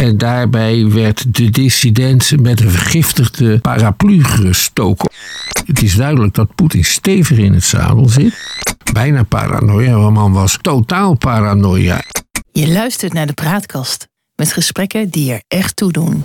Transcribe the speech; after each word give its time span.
En 0.00 0.18
daarbij 0.18 0.88
werd 0.88 1.34
de 1.34 1.50
dissident 1.50 2.40
met 2.40 2.60
een 2.60 2.70
vergiftigde 2.70 3.58
paraplu 3.58 4.24
gestoken. 4.24 5.10
Het 5.66 5.82
is 5.82 5.94
duidelijk 5.94 6.34
dat 6.34 6.54
Poetin 6.54 6.84
stevig 6.84 7.38
in 7.38 7.52
het 7.52 7.64
zadel 7.64 8.08
zit. 8.08 8.34
Bijna 8.92 9.22
paranoia, 9.22 9.98
want 9.98 10.14
man 10.14 10.32
was 10.32 10.58
totaal 10.60 11.14
paranoia. 11.14 12.02
Je 12.52 12.68
luistert 12.68 13.12
naar 13.12 13.26
de 13.26 13.32
praatkast 13.32 14.08
met 14.34 14.52
gesprekken 14.52 15.08
die 15.08 15.32
er 15.32 15.42
echt 15.48 15.76
toe 15.76 15.92
doen. 15.92 16.24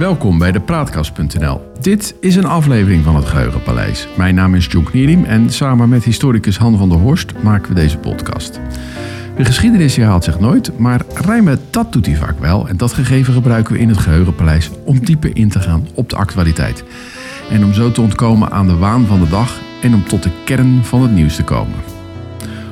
Welkom 0.00 0.38
bij 0.38 0.52
de 0.52 0.60
Praatkast.nl. 0.60 1.60
Dit 1.80 2.14
is 2.20 2.36
een 2.36 2.44
aflevering 2.44 3.04
van 3.04 3.16
het 3.16 3.24
Geheugenpaleis. 3.24 4.08
Mijn 4.16 4.34
naam 4.34 4.54
is 4.54 4.66
John 4.66 4.84
Knierim 4.84 5.24
en 5.24 5.50
samen 5.50 5.88
met 5.88 6.04
historicus 6.04 6.58
Han 6.58 6.78
van 6.78 6.88
der 6.88 6.98
Horst 6.98 7.32
maken 7.42 7.68
we 7.68 7.74
deze 7.74 7.98
podcast. 7.98 8.60
De 9.36 9.44
geschiedenis 9.44 9.96
herhaalt 9.96 10.24
zich 10.24 10.40
nooit, 10.40 10.78
maar 10.78 11.00
rijmen 11.14 11.60
dat 11.70 11.92
doet 11.92 12.06
hij 12.06 12.16
vaak 12.16 12.38
wel. 12.38 12.68
En 12.68 12.76
dat 12.76 12.92
gegeven 12.92 13.32
gebruiken 13.32 13.72
we 13.72 13.80
in 13.80 13.88
het 13.88 13.98
Geheugenpaleis 13.98 14.70
om 14.84 15.04
dieper 15.04 15.36
in 15.36 15.48
te 15.48 15.60
gaan 15.60 15.88
op 15.94 16.08
de 16.08 16.16
actualiteit. 16.16 16.84
En 17.50 17.64
om 17.64 17.72
zo 17.72 17.92
te 17.92 18.00
ontkomen 18.00 18.50
aan 18.50 18.66
de 18.66 18.76
waan 18.76 19.06
van 19.06 19.20
de 19.20 19.28
dag 19.28 19.58
en 19.82 19.94
om 19.94 20.04
tot 20.04 20.22
de 20.22 20.30
kern 20.44 20.84
van 20.84 21.02
het 21.02 21.12
nieuws 21.12 21.36
te 21.36 21.44
komen. 21.44 21.78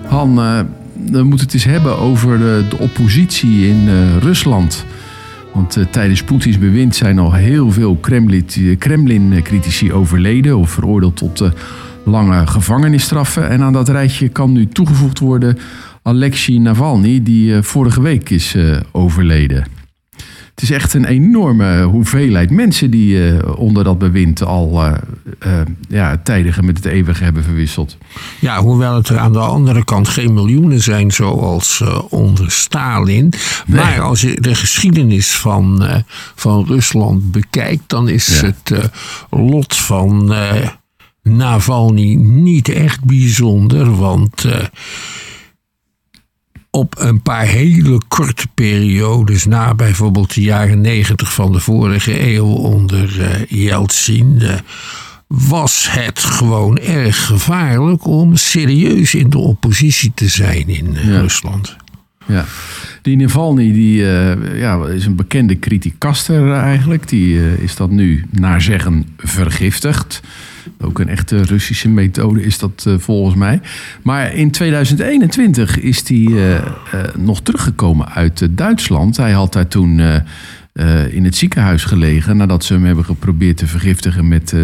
Han, 0.07 0.39
uh, 0.39 0.61
we 1.11 1.23
moeten 1.23 1.47
het 1.47 1.55
eens 1.55 1.65
hebben 1.65 1.99
over 1.99 2.39
de, 2.39 2.65
de 2.69 2.79
oppositie 2.79 3.69
in 3.69 3.89
uh, 3.89 4.17
Rusland... 4.17 4.85
Want 5.59 5.77
uh, 5.77 5.85
tijdens 5.85 6.23
Poetins 6.23 6.59
bewind 6.59 6.97
zijn 6.97 7.19
al 7.19 7.33
heel 7.33 7.73
veel 7.73 7.97
Kremlin-critici 8.79 9.93
overleden 9.93 10.57
of 10.57 10.71
veroordeeld 10.71 11.17
tot 11.17 11.41
uh, 11.41 11.49
lange 12.05 12.47
gevangenisstraffen. 12.47 13.49
En 13.49 13.63
aan 13.63 13.73
dat 13.73 13.89
rijtje 13.89 14.29
kan 14.29 14.53
nu 14.53 14.69
toegevoegd 14.69 15.19
worden 15.19 15.59
Alexei 16.03 16.59
Navalny, 16.59 17.23
die 17.23 17.63
vorige 17.63 18.03
week 18.03 18.31
is 18.31 18.57
overleden. 18.93 19.78
Het 20.59 20.71
is 20.71 20.77
echt 20.77 20.95
een 20.95 21.05
enorme 21.05 21.83
hoeveelheid 21.83 22.51
mensen 22.51 22.91
die 22.91 23.15
uh, 23.15 23.59
onder 23.59 23.85
dat 23.85 23.99
bewind 23.99 24.43
al 24.43 24.85
uh, 24.85 24.93
uh, 25.47 25.61
ja, 25.89 26.21
tijdigen 26.25 26.65
met 26.65 26.77
het 26.77 26.87
eeuwige 26.87 27.25
hebben 27.25 27.45
verwisseld. 27.45 27.97
Ja, 28.41 28.61
hoewel 28.61 28.95
het 28.95 29.09
er 29.09 29.19
aan 29.19 29.33
de 29.33 29.39
andere 29.39 29.85
kant 29.85 30.09
geen 30.09 30.35
miljoenen 30.35 30.83
zijn 30.83 31.11
zoals 31.11 31.85
onder 32.09 32.51
Stalin. 32.51 33.33
Nee. 33.67 33.81
Maar 33.81 34.01
als 34.01 34.21
je 34.21 34.41
de 34.41 34.55
geschiedenis 34.55 35.37
van, 35.37 35.85
van 36.35 36.65
Rusland 36.67 37.33
bekijkt, 37.33 37.83
dan 37.87 38.09
is 38.09 38.41
ja. 38.41 38.47
het 38.47 38.91
lot 39.31 39.77
van 39.77 40.35
Navalny 41.23 42.15
niet 42.15 42.69
echt 42.69 43.05
bijzonder. 43.05 43.97
Want 43.97 44.47
op 46.71 46.95
een 46.99 47.23
paar 47.23 47.47
hele 47.47 48.01
korte 48.09 48.47
periodes 48.55 49.47
na 49.47 49.75
bijvoorbeeld 49.75 50.35
de 50.35 50.41
jaren 50.41 50.81
negentig 50.81 51.33
van 51.35 51.53
de 51.53 51.61
vorige 51.61 52.35
eeuw 52.35 52.47
onder 52.47 53.21
uh, 53.21 53.45
Yeltsin. 53.49 54.39
Uh, 54.41 54.55
was 55.27 55.91
het 55.91 56.19
gewoon 56.19 56.79
erg 56.79 57.27
gevaarlijk 57.27 58.07
om 58.07 58.37
serieus 58.37 59.15
in 59.15 59.31
de 59.31 59.39
oppositie 59.39 60.13
te 60.15 60.29
zijn 60.29 60.69
in 60.69 60.97
ja. 61.05 61.21
Rusland. 61.21 61.77
Ja, 62.27 62.45
die 63.03 63.17
Navalny 63.17 63.73
die, 63.73 64.01
uh, 64.01 64.61
ja, 64.61 64.87
is 64.87 65.07
een 65.07 65.17
bekende 65.17 65.59
criticaster 65.59 66.53
eigenlijk. 66.53 67.09
Die 67.09 67.35
uh, 67.35 67.59
is 67.59 67.77
dat 67.77 67.91
nu 67.91 68.25
naar 68.31 68.63
zeggen 68.63 69.07
vergiftigd. 69.17 70.21
Ook 70.81 70.99
een 70.99 71.09
echte 71.09 71.43
Russische 71.43 71.89
methode 71.89 72.43
is 72.43 72.59
dat 72.59 72.85
uh, 72.89 72.95
volgens 72.99 73.35
mij. 73.35 73.61
Maar 74.03 74.35
in 74.35 74.51
2021 74.51 75.81
is 75.81 76.09
hij 76.09 76.19
uh, 76.19 76.51
uh, 76.55 76.61
nog 77.17 77.43
teruggekomen 77.43 78.09
uit 78.09 78.49
Duitsland. 78.51 79.17
Hij 79.17 79.33
had 79.33 79.53
daar 79.53 79.69
toen 79.69 80.01
in 81.11 81.25
het 81.25 81.37
ziekenhuis 81.37 81.85
gelegen 81.85 82.37
nadat 82.37 82.65
ze 82.65 82.73
hem 82.73 82.85
hebben 82.85 83.05
geprobeerd 83.05 83.57
te 83.57 83.67
vergiftigen 83.67 84.29
met 84.29 84.55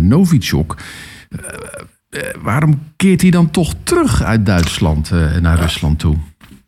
Novichok. 0.00 0.76
waarom 2.42 2.80
keert 2.96 3.20
hij 3.20 3.30
dan 3.30 3.50
toch 3.50 3.74
terug 3.82 4.22
uit 4.22 4.46
Duitsland 4.46 5.10
naar 5.40 5.58
Rusland 5.60 5.98
toe? 5.98 6.16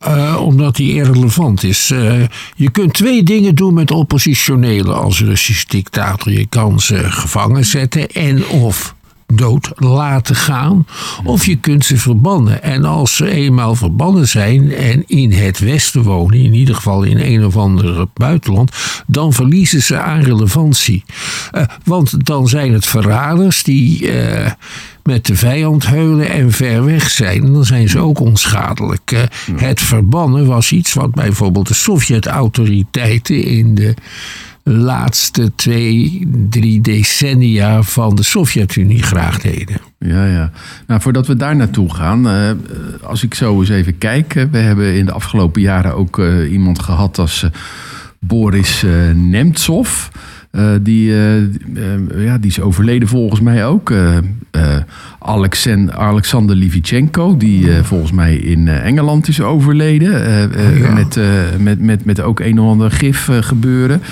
Uh, 0.07 0.41
omdat 0.41 0.77
die 0.77 0.93
irrelevant 0.93 1.63
is. 1.63 1.91
Uh, 1.91 2.23
je 2.57 2.71
kunt 2.71 2.95
twee 2.95 3.23
dingen 3.23 3.55
doen 3.55 3.75
met 3.75 3.91
oppositionelen 3.91 4.97
als 4.97 5.21
Russisch 5.21 5.65
dictator. 5.65 6.33
Je 6.33 6.47
kan 6.47 6.81
ze 6.81 7.11
gevangen 7.11 7.65
zetten 7.65 8.09
en 8.09 8.47
of 8.47 8.95
dood 9.33 9.73
laten 9.75 10.37
gaan. 10.37 10.87
Of 11.25 11.47
je 11.47 11.57
kunt 11.57 11.85
ze 11.85 11.97
verbannen. 11.97 12.63
En 12.63 12.85
als 12.85 13.17
ze 13.17 13.31
eenmaal 13.31 13.75
verbannen 13.75 14.29
zijn 14.29 14.73
en 14.73 15.03
in 15.07 15.33
het 15.33 15.59
Westen 15.59 16.03
wonen, 16.03 16.39
in 16.39 16.55
ieder 16.55 16.75
geval 16.75 17.03
in 17.03 17.19
een 17.19 17.45
of 17.45 17.57
ander 17.57 18.07
buitenland, 18.15 18.71
dan 19.07 19.33
verliezen 19.33 19.83
ze 19.83 19.99
aan 19.99 20.21
relevantie. 20.21 21.05
Uh, 21.53 21.63
want 21.85 22.27
dan 22.27 22.49
zijn 22.49 22.73
het 22.73 22.87
verraders 22.87 23.63
die 23.63 24.13
uh, 24.13 24.51
met 25.03 25.27
de 25.27 25.37
vijand 25.37 25.87
heulen 25.87 26.31
en 26.31 26.53
ver 26.53 26.85
weg 26.85 27.11
zijn. 27.11 27.45
En 27.45 27.53
dan 27.53 27.65
zijn 27.65 27.89
ze 27.89 27.99
ook 27.99 28.21
onschadelijk. 28.21 29.13
Uh, 29.13 29.21
het 29.57 29.81
verbannen 29.81 30.47
was 30.47 30.73
iets 30.73 30.93
wat 30.93 31.15
bijvoorbeeld 31.15 31.69
de 31.69 31.75
Sovjet-autoriteiten 31.75 33.43
in 33.45 33.75
de 33.75 33.95
laatste 34.69 35.53
twee, 35.55 36.29
drie 36.49 36.81
decennia 36.81 37.83
van 37.83 38.15
de 38.15 38.23
Sovjet-Unie 38.23 39.03
graag 39.03 39.39
deden. 39.41 39.77
Ja, 39.99 40.27
ja. 40.27 40.51
Nou, 40.87 41.01
voordat 41.01 41.27
we 41.27 41.37
daar 41.37 41.57
naartoe 41.57 41.95
gaan, 41.95 42.27
uh, 42.27 42.51
als 43.03 43.23
ik 43.23 43.35
zo 43.35 43.61
eens 43.61 43.69
even 43.69 43.99
kijk. 43.99 44.47
We 44.51 44.59
hebben 44.59 44.95
in 44.95 45.07
de 45.07 45.13
afgelopen 45.13 45.61
jaren 45.61 45.95
ook 45.95 46.19
uh, 46.19 46.53
iemand 46.53 46.79
gehad 46.79 47.19
als 47.19 47.47
Boris 48.21 48.85
Nemtsov. 49.15 50.09
Die, 50.83 51.13
ja, 52.17 52.39
die 52.39 52.51
is 52.51 52.61
overleden 52.61 53.09
volgens 53.09 53.41
mij 53.41 53.67
ook. 53.67 53.93
Alexander, 55.19 55.95
Alexander 55.95 56.57
Livichenko, 56.57 57.37
die 57.37 57.83
volgens 57.83 58.13
mij 58.13 58.37
in 58.37 58.69
Engeland 58.69 59.29
is 59.29 59.41
overleden. 59.41 60.11
Ja. 60.79 60.93
met, 60.93 61.19
met, 61.59 61.81
met, 61.81 62.05
met 62.05 62.21
ook 62.21 62.41
een 62.41 62.61
of 62.61 62.71
ander 62.71 62.91
gif 62.91 63.29
gebeuren. 63.41 64.03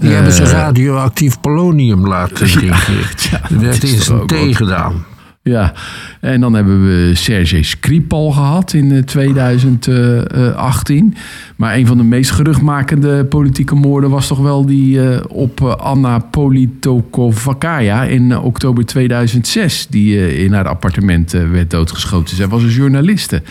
Die 0.00 0.10
hebben 0.10 0.32
ze 0.32 0.44
radioactief 0.44 1.40
polonium 1.40 2.06
laten 2.06 2.46
drinken. 2.50 2.94
Ja, 3.30 3.40
ja, 3.48 3.70
dat 3.70 3.82
is 3.82 4.08
een 4.08 4.26
tegengedaan. 4.26 5.04
Ja, 5.48 5.72
en 6.20 6.40
dan 6.40 6.54
hebben 6.54 6.84
we 6.84 7.14
Sergej 7.14 7.62
Skripal 7.62 8.30
gehad 8.30 8.72
in 8.72 9.04
2018. 9.04 11.14
Maar 11.56 11.76
een 11.76 11.86
van 11.86 11.96
de 11.96 12.02
meest 12.02 12.30
geruchtmakende 12.30 13.24
politieke 13.24 13.74
moorden 13.74 14.10
was 14.10 14.26
toch 14.26 14.38
wel 14.38 14.66
die 14.66 15.28
op 15.28 15.60
Anna 15.60 16.18
Politkovskaya 16.18 18.04
in 18.04 18.38
oktober 18.38 18.86
2006. 18.86 19.86
Die 19.86 20.38
in 20.44 20.52
haar 20.52 20.68
appartement 20.68 21.30
werd 21.30 21.70
doodgeschoten. 21.70 22.36
Zij 22.36 22.48
was 22.48 22.62
een 22.62 22.68
journaliste. 22.68 23.42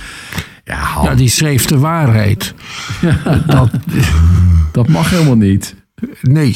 Ja, 0.63 1.03
ja, 1.03 1.15
die 1.15 1.29
schreef 1.29 1.65
de 1.65 1.77
waarheid. 1.77 2.53
Ja, 3.01 3.43
dat, 3.47 3.69
dat 4.71 4.87
mag 4.87 5.09
helemaal 5.09 5.37
niet. 5.37 5.75
Nee. 6.21 6.55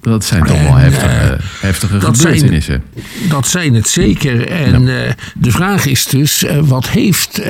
Dat 0.00 0.24
zijn 0.24 0.44
toch 0.44 0.62
wel 0.62 0.74
heftige, 0.74 1.32
uh, 1.32 1.38
heftige 1.60 1.98
dat 1.98 2.18
gebeurtenissen. 2.18 2.82
Zijn, 2.94 3.28
dat 3.28 3.46
zijn 3.48 3.74
het 3.74 3.88
zeker. 3.88 4.48
En 4.48 4.82
ja. 4.82 5.06
uh, 5.06 5.12
de 5.34 5.50
vraag 5.50 5.86
is 5.86 6.06
dus, 6.06 6.44
uh, 6.44 6.58
wat 6.58 6.88
heeft 6.88 7.42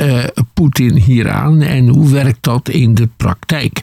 Poetin 0.54 0.94
hieraan 0.94 1.60
en 1.60 1.88
hoe 1.88 2.10
werkt 2.10 2.38
dat 2.40 2.68
in 2.68 2.94
de 2.94 3.08
praktijk? 3.16 3.80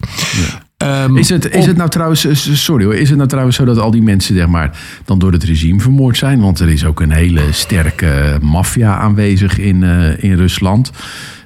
Ja. 0.77 1.03
Um, 1.03 1.17
is, 1.17 1.29
het, 1.29 1.49
is 1.49 1.65
het 1.65 1.77
nou 1.77 1.89
trouwens, 1.89 2.27
sorry 2.63 2.85
hoor, 2.85 2.95
is 2.95 3.07
het 3.07 3.17
nou 3.17 3.29
trouwens 3.29 3.55
zo 3.55 3.65
dat 3.65 3.77
al 3.77 3.91
die 3.91 4.01
mensen 4.01 4.35
zeg 4.35 4.47
maar, 4.47 4.79
dan 5.05 5.19
door 5.19 5.31
het 5.31 5.43
regime 5.43 5.79
vermoord 5.79 6.17
zijn? 6.17 6.39
Want 6.39 6.59
er 6.59 6.69
is 6.69 6.85
ook 6.85 6.99
een 6.99 7.11
hele 7.11 7.41
sterke 7.51 8.37
maffia 8.41 8.97
aanwezig 8.97 9.57
in, 9.57 9.83
in 10.19 10.35
Rusland. 10.35 10.91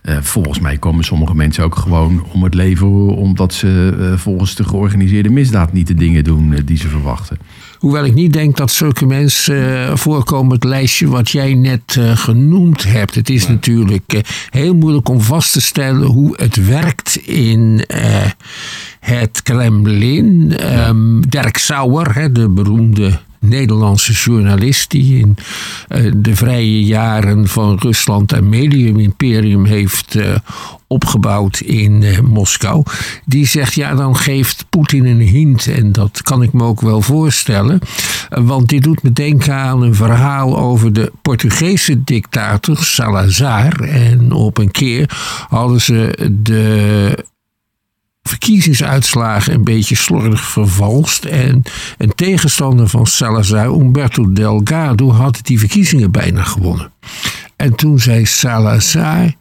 Uh, 0.03 0.18
volgens 0.21 0.59
mij 0.59 0.77
komen 0.77 1.03
sommige 1.03 1.36
mensen 1.36 1.63
ook 1.63 1.75
gewoon 1.75 2.25
om 2.31 2.44
het 2.44 2.53
leven 2.53 3.15
omdat 3.15 3.53
ze 3.53 3.95
uh, 4.00 4.18
volgens 4.18 4.56
de 4.56 4.63
georganiseerde 4.63 5.30
misdaad 5.30 5.74
niet 5.74 5.88
de 5.88 5.94
dingen 5.94 6.24
doen 6.24 6.51
uh, 6.51 6.59
die 6.65 6.77
ze 6.77 6.88
verwachten. 6.88 7.38
Hoewel 7.77 8.06
ik 8.06 8.13
niet 8.13 8.33
denk 8.33 8.57
dat 8.57 8.71
zulke 8.71 9.06
mensen 9.06 9.98
voorkomen 9.98 10.53
het 10.53 10.63
lijstje 10.63 11.07
wat 11.07 11.30
jij 11.30 11.53
net 11.53 12.00
genoemd 12.13 12.83
hebt. 12.83 13.15
Het 13.15 13.30
is 13.30 13.44
ja. 13.44 13.50
natuurlijk 13.50 14.21
heel 14.50 14.75
moeilijk 14.75 15.09
om 15.09 15.21
vast 15.21 15.51
te 15.51 15.62
stellen 15.62 16.07
hoe 16.07 16.33
het 16.36 16.68
werkt 16.68 17.15
in 17.15 17.86
het 19.00 19.44
Kremlin. 19.44 20.53
Ja. 20.57 20.88
Um, 20.88 21.30
Dirk 21.30 21.57
Sauer, 21.57 22.33
de 22.33 22.50
beroemde 22.50 23.19
Nederlandse 23.41 24.13
journalist 24.13 24.89
die 24.89 25.19
in 25.19 25.38
eh, 25.88 26.11
de 26.15 26.35
vrije 26.35 26.83
jaren 26.83 27.47
van 27.47 27.77
Rusland 27.79 28.31
een 28.31 28.49
medium-imperium 28.49 29.65
heeft 29.65 30.15
eh, 30.15 30.35
opgebouwd 30.88 31.59
in 31.59 32.03
eh, 32.03 32.19
Moskou. 32.19 32.83
Die 33.25 33.45
zegt, 33.45 33.73
ja, 33.73 33.95
dan 33.95 34.15
geeft 34.15 34.65
Poetin 34.69 35.05
een 35.05 35.19
hint. 35.19 35.67
En 35.67 35.91
dat 35.91 36.21
kan 36.21 36.41
ik 36.41 36.53
me 36.53 36.63
ook 36.63 36.81
wel 36.81 37.01
voorstellen. 37.01 37.79
Want 38.29 38.69
dit 38.69 38.83
doet 38.83 39.03
me 39.03 39.13
denken 39.13 39.53
aan 39.53 39.81
een 39.81 39.95
verhaal 39.95 40.57
over 40.57 40.93
de 40.93 41.11
Portugese 41.21 42.03
dictator 42.03 42.77
Salazar. 42.77 43.79
En 43.79 44.31
op 44.31 44.57
een 44.57 44.71
keer 44.71 45.09
hadden 45.49 45.81
ze 45.81 46.29
de 46.43 47.25
verkiezingsuitslagen 48.31 49.53
een 49.53 49.63
beetje 49.63 49.95
slordig 49.95 50.41
vervalst. 50.41 51.25
En 51.25 51.63
een 51.97 52.15
tegenstander 52.15 52.87
van 52.87 53.07
Salazar, 53.07 53.65
Umberto 53.65 54.33
Delgado, 54.33 55.11
had 55.11 55.39
die 55.43 55.59
verkiezingen 55.59 56.11
bijna 56.11 56.43
gewonnen. 56.43 56.91
En 57.55 57.75
toen 57.75 57.99
zei 57.99 58.25
Salazar 58.25 59.33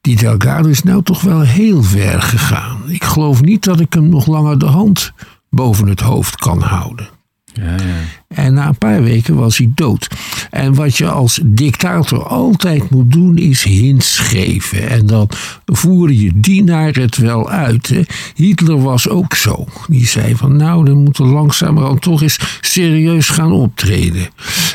die 0.00 0.16
Delgado 0.16 0.68
is 0.68 0.82
nou 0.82 1.02
toch 1.02 1.20
wel 1.20 1.40
heel 1.40 1.82
ver 1.82 2.22
gegaan. 2.22 2.82
Ik 2.86 3.04
geloof 3.04 3.42
niet 3.42 3.64
dat 3.64 3.80
ik 3.80 3.92
hem 3.92 4.08
nog 4.08 4.26
langer 4.26 4.58
de 4.58 4.66
hand 4.66 5.12
boven 5.50 5.88
het 5.88 6.00
hoofd 6.00 6.36
kan 6.36 6.60
houden. 6.60 7.08
Ja, 7.44 7.70
ja. 7.70 8.25
En 8.28 8.54
na 8.54 8.68
een 8.68 8.78
paar 8.78 9.02
weken 9.02 9.34
was 9.36 9.58
hij 9.58 9.70
dood. 9.74 10.08
En 10.50 10.74
wat 10.74 10.96
je 10.96 11.08
als 11.08 11.40
dictator 11.44 12.26
altijd 12.26 12.90
moet 12.90 13.12
doen, 13.12 13.36
is 13.36 13.62
hints 13.62 14.18
geven. 14.18 14.88
En 14.88 15.06
dan 15.06 15.28
voer 15.64 16.12
je 16.12 16.30
dienaar 16.34 16.92
het 16.92 17.16
wel 17.16 17.50
uit. 17.50 17.88
Hè. 17.88 18.02
Hitler 18.34 18.82
was 18.82 19.08
ook 19.08 19.34
zo. 19.34 19.66
Die 19.88 20.06
zei 20.06 20.36
van 20.36 20.56
nou, 20.56 20.84
dan 20.84 21.02
moeten 21.02 21.24
we 21.24 21.32
langzamerhand 21.32 22.02
toch 22.02 22.22
eens 22.22 22.58
serieus 22.60 23.28
gaan 23.28 23.52
optreden. 23.52 24.28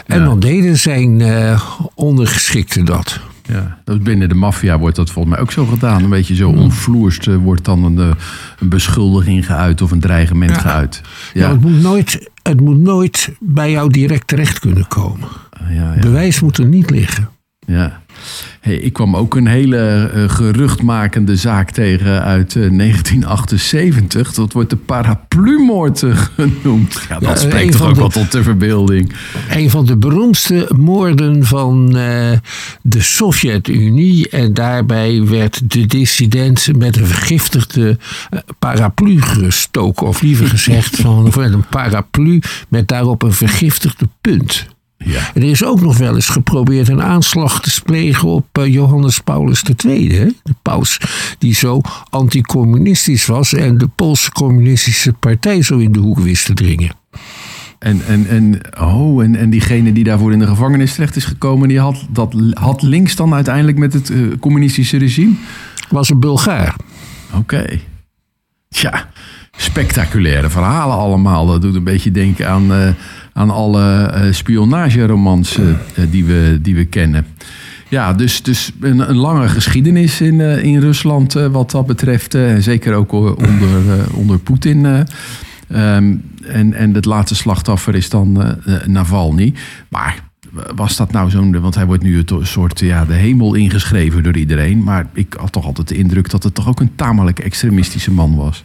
En 0.05 0.23
dan 0.23 0.39
deden 0.39 0.77
zijn 0.77 1.19
uh, 1.19 1.61
ondergeschikten 1.95 2.85
dat. 2.85 3.19
Ja, 3.51 3.77
binnen 4.01 4.29
de 4.29 4.35
maffia 4.35 4.79
wordt 4.79 4.95
dat 4.95 5.09
volgens 5.09 5.33
mij 5.33 5.43
ook 5.43 5.51
zo 5.51 5.65
gedaan. 5.65 6.03
Een 6.03 6.09
beetje 6.09 6.35
zo 6.35 6.49
onvloerst 6.49 7.27
eh, 7.27 7.35
wordt 7.35 7.65
dan 7.65 7.83
een, 7.83 7.99
eh, 7.99 8.15
een 8.59 8.69
beschuldiging 8.69 9.45
geuit 9.45 9.81
of 9.81 9.91
een 9.91 9.99
dreigement 9.99 10.57
geuit. 10.57 11.01
Ja. 11.33 11.49
het, 11.49 11.61
moet 11.61 11.81
nooit, 11.81 12.29
het 12.43 12.59
moet 12.59 12.79
nooit 12.79 13.29
bij 13.43 13.71
jou 13.71 13.89
direct 13.89 14.27
terecht 14.27 14.59
kunnen 14.59 14.87
komen. 14.87 15.27
Ja, 15.69 15.95
Bewijs 15.99 16.39
moet 16.39 16.57
er 16.57 16.65
niet 16.65 16.89
liggen. 16.89 17.29
Ja. 17.59 18.00
Hey, 18.59 18.75
ik 18.75 18.93
kwam 18.93 19.15
ook 19.15 19.35
een 19.35 19.47
hele 19.47 20.11
uh, 20.15 20.29
geruchtmakende 20.29 21.35
zaak 21.35 21.71
tegen 21.71 22.23
uit 22.23 22.53
1978. 22.53 24.29
Eh, 24.29 24.35
dat 24.35 24.53
wordt 24.53 24.69
de 24.69 24.75
paraplumoord 24.75 26.01
uh, 26.01 26.17
genoemd. 26.35 27.01
Ja, 27.09 27.19
dat 27.19 27.39
spreekt 27.39 27.71
toch 27.71 27.87
ook 27.87 27.95
wel 27.95 28.09
tot 28.09 28.31
de 28.31 28.43
verbeelding. 28.43 29.13
Een 29.49 29.69
van 29.69 29.85
de 29.85 29.97
beroemdste 29.97 30.69
moorden 30.75 31.45
van 31.45 31.89
de 32.81 33.01
Sovjet-Unie. 33.01 34.29
En 34.29 34.53
daarbij 34.53 35.23
werd 35.25 35.71
de 35.71 35.85
dissident 35.85 36.77
met 36.77 36.97
een 36.97 37.07
vergiftigde 37.07 37.97
paraplu 38.59 39.21
gestoken. 39.21 40.07
Of 40.07 40.21
liever 40.21 40.47
gezegd, 40.47 40.95
van, 40.95 41.31
een 41.35 41.65
paraplu 41.69 42.41
met 42.67 42.87
daarop 42.87 43.23
een 43.23 43.33
vergiftigde 43.33 44.07
punt. 44.21 44.67
Ja. 45.03 45.31
er 45.33 45.43
is 45.43 45.63
ook 45.63 45.81
nog 45.81 45.97
wel 45.97 46.15
eens 46.15 46.29
geprobeerd 46.29 46.87
een 46.87 47.01
aanslag 47.01 47.61
te 47.61 47.81
plegen 47.83 48.27
op 48.27 48.45
eh, 48.51 48.73
Johannes 48.73 49.19
Paulus 49.19 49.63
II, 49.85 50.07
de 50.07 50.55
paus, 50.61 50.99
die 51.37 51.53
zo 51.53 51.81
anticommunistisch 52.09 53.25
was 53.25 53.53
en 53.53 53.77
de 53.77 53.87
Poolse 53.87 54.31
Communistische 54.31 55.13
Partij 55.13 55.61
zo 55.61 55.77
in 55.77 55.91
de 55.91 55.99
hoek 55.99 56.19
wist 56.19 56.45
te 56.45 56.53
dringen. 56.53 56.91
En, 57.79 58.01
en, 58.07 58.27
en, 58.27 58.59
oh, 58.79 59.23
en, 59.23 59.35
en 59.35 59.49
diegene 59.49 59.91
die 59.91 60.03
daarvoor 60.03 60.31
in 60.31 60.39
de 60.39 60.47
gevangenis 60.47 60.93
terecht 60.93 61.15
is 61.15 61.25
gekomen, 61.25 61.67
die 61.67 61.79
had, 61.79 62.05
dat, 62.09 62.35
had 62.53 62.81
links 62.81 63.15
dan 63.15 63.33
uiteindelijk 63.33 63.77
met 63.77 63.93
het 63.93 64.09
uh, 64.09 64.37
communistische 64.39 64.97
regime? 64.97 65.33
Was 65.89 66.09
een 66.09 66.19
Bulgaar. 66.19 66.75
Oké. 67.27 67.37
Okay. 67.37 67.81
Tja, 68.69 69.09
spectaculaire 69.57 70.49
verhalen 70.49 70.97
allemaal. 70.97 71.45
Dat 71.45 71.61
doet 71.61 71.75
een 71.75 71.83
beetje 71.83 72.11
denken 72.11 72.49
aan, 72.49 72.71
uh, 72.71 72.89
aan 73.33 73.49
alle 73.49 74.13
uh, 74.15 74.33
spionageromans 74.33 75.57
uh, 75.57 75.65
die, 76.09 76.25
we, 76.25 76.59
die 76.61 76.75
we 76.75 76.85
kennen. 76.85 77.25
Ja, 77.89 78.13
dus, 78.13 78.43
dus 78.43 78.71
een, 78.81 79.09
een 79.09 79.17
lange 79.17 79.47
geschiedenis 79.47 80.21
in, 80.21 80.39
in 80.39 80.79
Rusland 80.79 81.33
wat 81.33 81.71
dat 81.71 81.85
betreft. 81.85 82.37
zeker 82.59 82.93
ook 82.93 83.11
onder, 83.11 84.13
onder 84.13 84.39
Poetin. 84.39 84.85
Um, 84.85 85.05
en, 85.67 86.73
en 86.73 86.93
het 86.93 87.05
laatste 87.05 87.35
slachtoffer 87.35 87.95
is 87.95 88.09
dan 88.09 88.57
Navalny. 88.85 89.53
Maar 89.89 90.23
was 90.75 90.95
dat 90.95 91.11
nou 91.11 91.29
zo'n. 91.29 91.61
Want 91.61 91.75
hij 91.75 91.85
wordt 91.85 92.03
nu 92.03 92.23
een 92.25 92.47
soort 92.47 92.79
ja, 92.79 93.05
de 93.05 93.13
hemel 93.13 93.53
ingeschreven 93.53 94.23
door 94.23 94.37
iedereen. 94.37 94.83
Maar 94.83 95.07
ik 95.13 95.35
had 95.39 95.51
toch 95.51 95.65
altijd 95.65 95.87
de 95.87 95.97
indruk 95.97 96.29
dat 96.29 96.43
het 96.43 96.55
toch 96.55 96.67
ook 96.67 96.79
een 96.79 96.95
tamelijk 96.95 97.39
extremistische 97.39 98.11
man 98.11 98.35
was. 98.35 98.63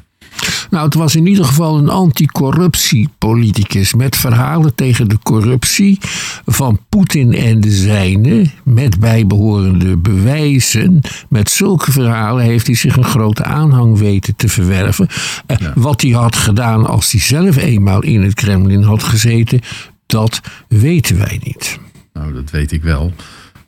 Nou, 0.71 0.85
het 0.85 0.95
was 0.95 1.15
in 1.15 1.27
ieder 1.27 1.45
geval 1.45 1.79
een 1.79 1.89
anticorruptiepoliticus 1.89 3.95
met 3.95 4.17
verhalen 4.17 4.75
tegen 4.75 5.09
de 5.09 5.19
corruptie 5.23 5.99
van 6.47 6.81
Poetin 6.89 7.35
en 7.35 7.61
de 7.61 7.71
zijnen, 7.71 8.53
met 8.65 9.01
bijbehorende 9.01 9.97
bewijzen. 9.97 11.01
Met 11.29 11.51
zulke 11.51 11.93
verhalen 11.93 12.45
heeft 12.45 12.67
hij 12.67 12.77
zich 12.77 12.97
een 12.97 13.05
grote 13.05 13.45
aanhang 13.45 13.99
weten 13.99 14.37
te 14.37 14.49
verwerven. 14.49 15.09
Eh, 15.47 15.57
wat 15.75 16.01
hij 16.01 16.11
had 16.11 16.37
gedaan 16.37 16.87
als 16.87 17.13
hij 17.13 17.21
zelf 17.21 17.57
eenmaal 17.57 18.03
in 18.03 18.23
het 18.23 18.35
Kremlin 18.35 18.83
had 18.83 19.03
gezeten, 19.03 19.61
dat 20.07 20.41
weten 20.69 21.19
wij 21.19 21.41
niet. 21.43 21.79
Nou, 22.13 22.33
dat 22.33 22.51
weet 22.51 22.73
ik 22.73 22.83
wel. 22.83 23.13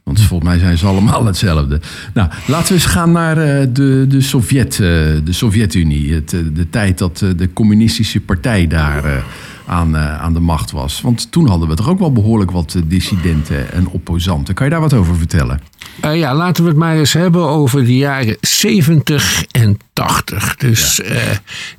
Want 0.09 0.21
volgens 0.21 0.51
mij 0.51 0.59
zijn 0.59 0.79
ze 0.79 0.87
allemaal 0.87 1.25
hetzelfde. 1.25 1.81
Nou, 2.15 2.29
laten 2.47 2.69
we 2.69 2.75
eens 2.75 2.87
gaan 2.87 3.13
naar 3.13 3.39
uh, 3.39 3.67
de, 3.73 4.05
de, 4.09 4.21
Sovjet, 4.21 4.73
uh, 4.73 4.79
de 5.25 5.33
Sovjet-Unie. 5.33 6.07
Uh, 6.09 6.21
de 6.55 6.71
tijd 6.71 6.99
dat 6.99 7.19
de 7.19 7.53
communistische 7.53 8.21
partij 8.21 8.67
daar 8.67 9.25
aan, 9.69 9.97
aan 9.97 10.35
de 10.35 10.41
macht 10.41 10.71
was. 10.71 11.01
Want 11.01 11.33
toen 11.33 11.49
hadden 11.49 11.69
we 11.69 11.75
toch 11.75 11.89
ook 11.89 11.99
wel 11.99 12.13
behoorlijk 12.13 12.51
wat 12.51 12.77
dissidenten 12.85 13.73
en 13.73 13.89
opposanten. 13.89 14.55
Kan 14.55 14.67
je 14.67 14.73
daar 14.73 14.81
wat 14.81 14.95
over 14.95 15.17
vertellen? 15.17 15.61
Uh, 16.05 16.17
ja, 16.17 16.35
laten 16.35 16.63
we 16.63 16.69
het 16.69 16.79
maar 16.79 16.97
eens 16.97 17.13
hebben 17.13 17.49
over 17.49 17.85
de 17.85 17.97
jaren 17.97 18.37
70 18.41 19.45
en 19.51 19.79
80. 19.93 20.57
Dus 20.57 21.01
ja. 21.05 21.15
uh, 21.15 21.21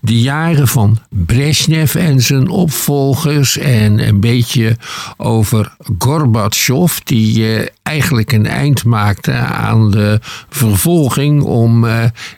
de 0.01 0.19
jaren 0.19 0.67
van 0.67 0.99
Brezhnev 1.09 1.95
en 1.95 2.21
zijn 2.21 2.49
opvolgers. 2.49 3.57
En 3.57 4.07
een 4.07 4.19
beetje 4.19 4.77
over 5.17 5.75
Gorbachev, 5.97 6.97
die 7.03 7.39
uh, 7.39 7.65
eigenlijk 7.83 8.31
een 8.31 8.47
eind 8.47 8.83
maakte 8.83 9.31
aan 9.33 9.91
de 9.91 10.19
vervolging 10.49 11.41
om 11.41 11.85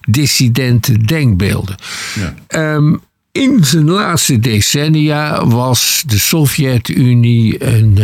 dissidente 0.02 0.98
denkbeelden. 0.98 1.76
Ja. 2.16 2.74
Um, 2.74 3.02
in 3.32 3.64
zijn 3.64 3.90
laatste 3.90 4.40
decennia 4.40 5.48
was 5.48 6.04
de 6.08 6.20
Sovjet-Unie 6.20 7.66
een 7.66 7.98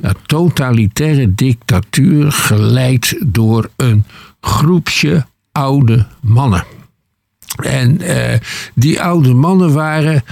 een 0.00 0.16
totalitaire 0.26 1.34
dictatuur 1.34 2.32
geleid 2.32 3.16
door 3.26 3.70
een 3.76 4.04
groepje 4.40 5.26
oude 5.52 6.06
mannen. 6.20 6.64
En 7.62 8.02
uh, 8.02 8.34
die 8.74 9.02
oude 9.02 9.34
mannen 9.34 9.72
waren 9.72 10.24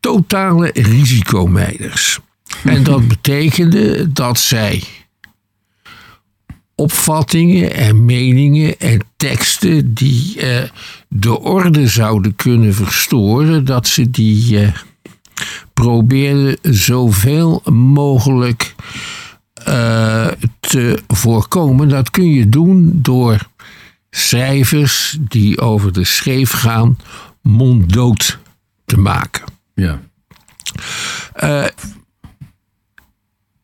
totale 0.00 0.70
risicomijders. 0.74 2.18
En 2.64 2.82
dat 2.82 3.08
betekende 3.14 4.12
dat 4.12 4.38
zij 4.38 4.82
opvattingen 6.78 7.74
en 7.74 8.04
meningen 8.04 8.78
en 8.78 9.00
teksten 9.16 9.94
die 9.94 10.36
uh, 10.36 10.62
de 11.08 11.40
orde 11.40 11.88
zouden 11.88 12.36
kunnen 12.36 12.74
verstoren, 12.74 13.64
dat 13.64 13.88
ze 13.88 14.10
die 14.10 14.60
uh, 14.60 14.72
probeerden 15.74 16.58
zoveel 16.62 17.62
mogelijk 17.72 18.74
uh, 19.68 20.26
te 20.60 21.02
voorkomen. 21.08 21.88
Dat 21.88 22.10
kun 22.10 22.32
je 22.32 22.48
doen 22.48 22.98
door 23.02 23.48
cijfers 24.10 25.18
die 25.20 25.60
over 25.60 25.92
de 25.92 26.04
scheef 26.04 26.50
gaan 26.50 26.98
monddood 27.42 28.38
te 28.84 28.96
maken. 28.96 29.44
Ja. 29.74 30.00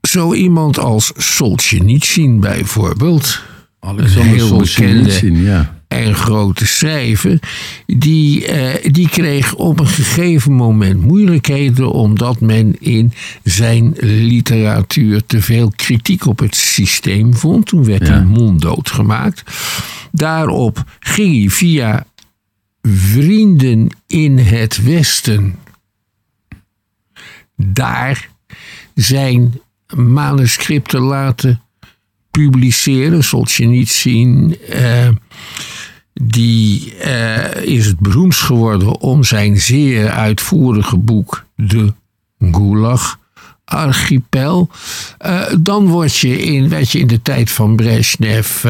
Zo 0.08 0.34
iemand 0.34 0.78
als 0.78 1.12
Solzhenitsyn 1.16 2.40
bijvoorbeeld. 2.40 3.42
Alexander 3.80 4.32
een 4.32 4.38
heel 4.38 4.58
bekende 4.58 5.42
ja 5.42 5.74
en 5.94 6.14
grote 6.14 6.66
schrijver, 6.66 7.38
die, 7.86 8.46
eh, 8.46 8.92
die 8.92 9.08
kreeg 9.08 9.54
op 9.54 9.80
een 9.80 9.86
gegeven 9.86 10.52
moment 10.52 11.00
moeilijkheden 11.00 11.92
omdat 11.92 12.40
men 12.40 12.80
in 12.80 13.12
zijn 13.42 13.94
literatuur 14.00 15.26
te 15.26 15.42
veel 15.42 15.72
kritiek 15.76 16.26
op 16.26 16.38
het 16.38 16.56
systeem 16.56 17.34
vond. 17.34 17.66
Toen 17.66 17.84
werd 17.84 18.08
hij 18.08 18.24
monddood 18.24 18.90
gemaakt. 18.90 19.42
Daarop 20.12 20.84
ging 21.00 21.38
hij 21.38 21.48
via 21.50 22.06
vrienden 22.82 23.88
in 24.06 24.38
het 24.38 24.82
Westen 24.82 25.54
daar 27.56 28.28
zijn 28.94 29.60
manuscripten 29.96 31.00
laten 31.00 31.60
publiceren. 32.30 33.24
Solzhenitsyn 33.24 34.56
uh, 34.70 35.08
die 36.12 36.94
uh, 37.06 37.56
is 37.56 37.86
het 37.86 37.98
beroemd 37.98 38.34
geworden 38.34 39.00
om 39.00 39.24
zijn 39.24 39.60
zeer 39.60 40.10
uitvoerige 40.10 40.96
boek 40.96 41.44
De 41.56 41.92
Gulag 42.38 43.18
archipel. 43.64 44.68
Uh, 45.26 45.42
dan 45.60 45.86
word 45.86 46.16
je 46.16 46.42
in, 46.42 46.68
weet 46.68 46.90
je, 46.90 46.98
in 46.98 47.06
de 47.06 47.22
tijd 47.22 47.50
van 47.50 47.76
Brezhnev 47.76 48.64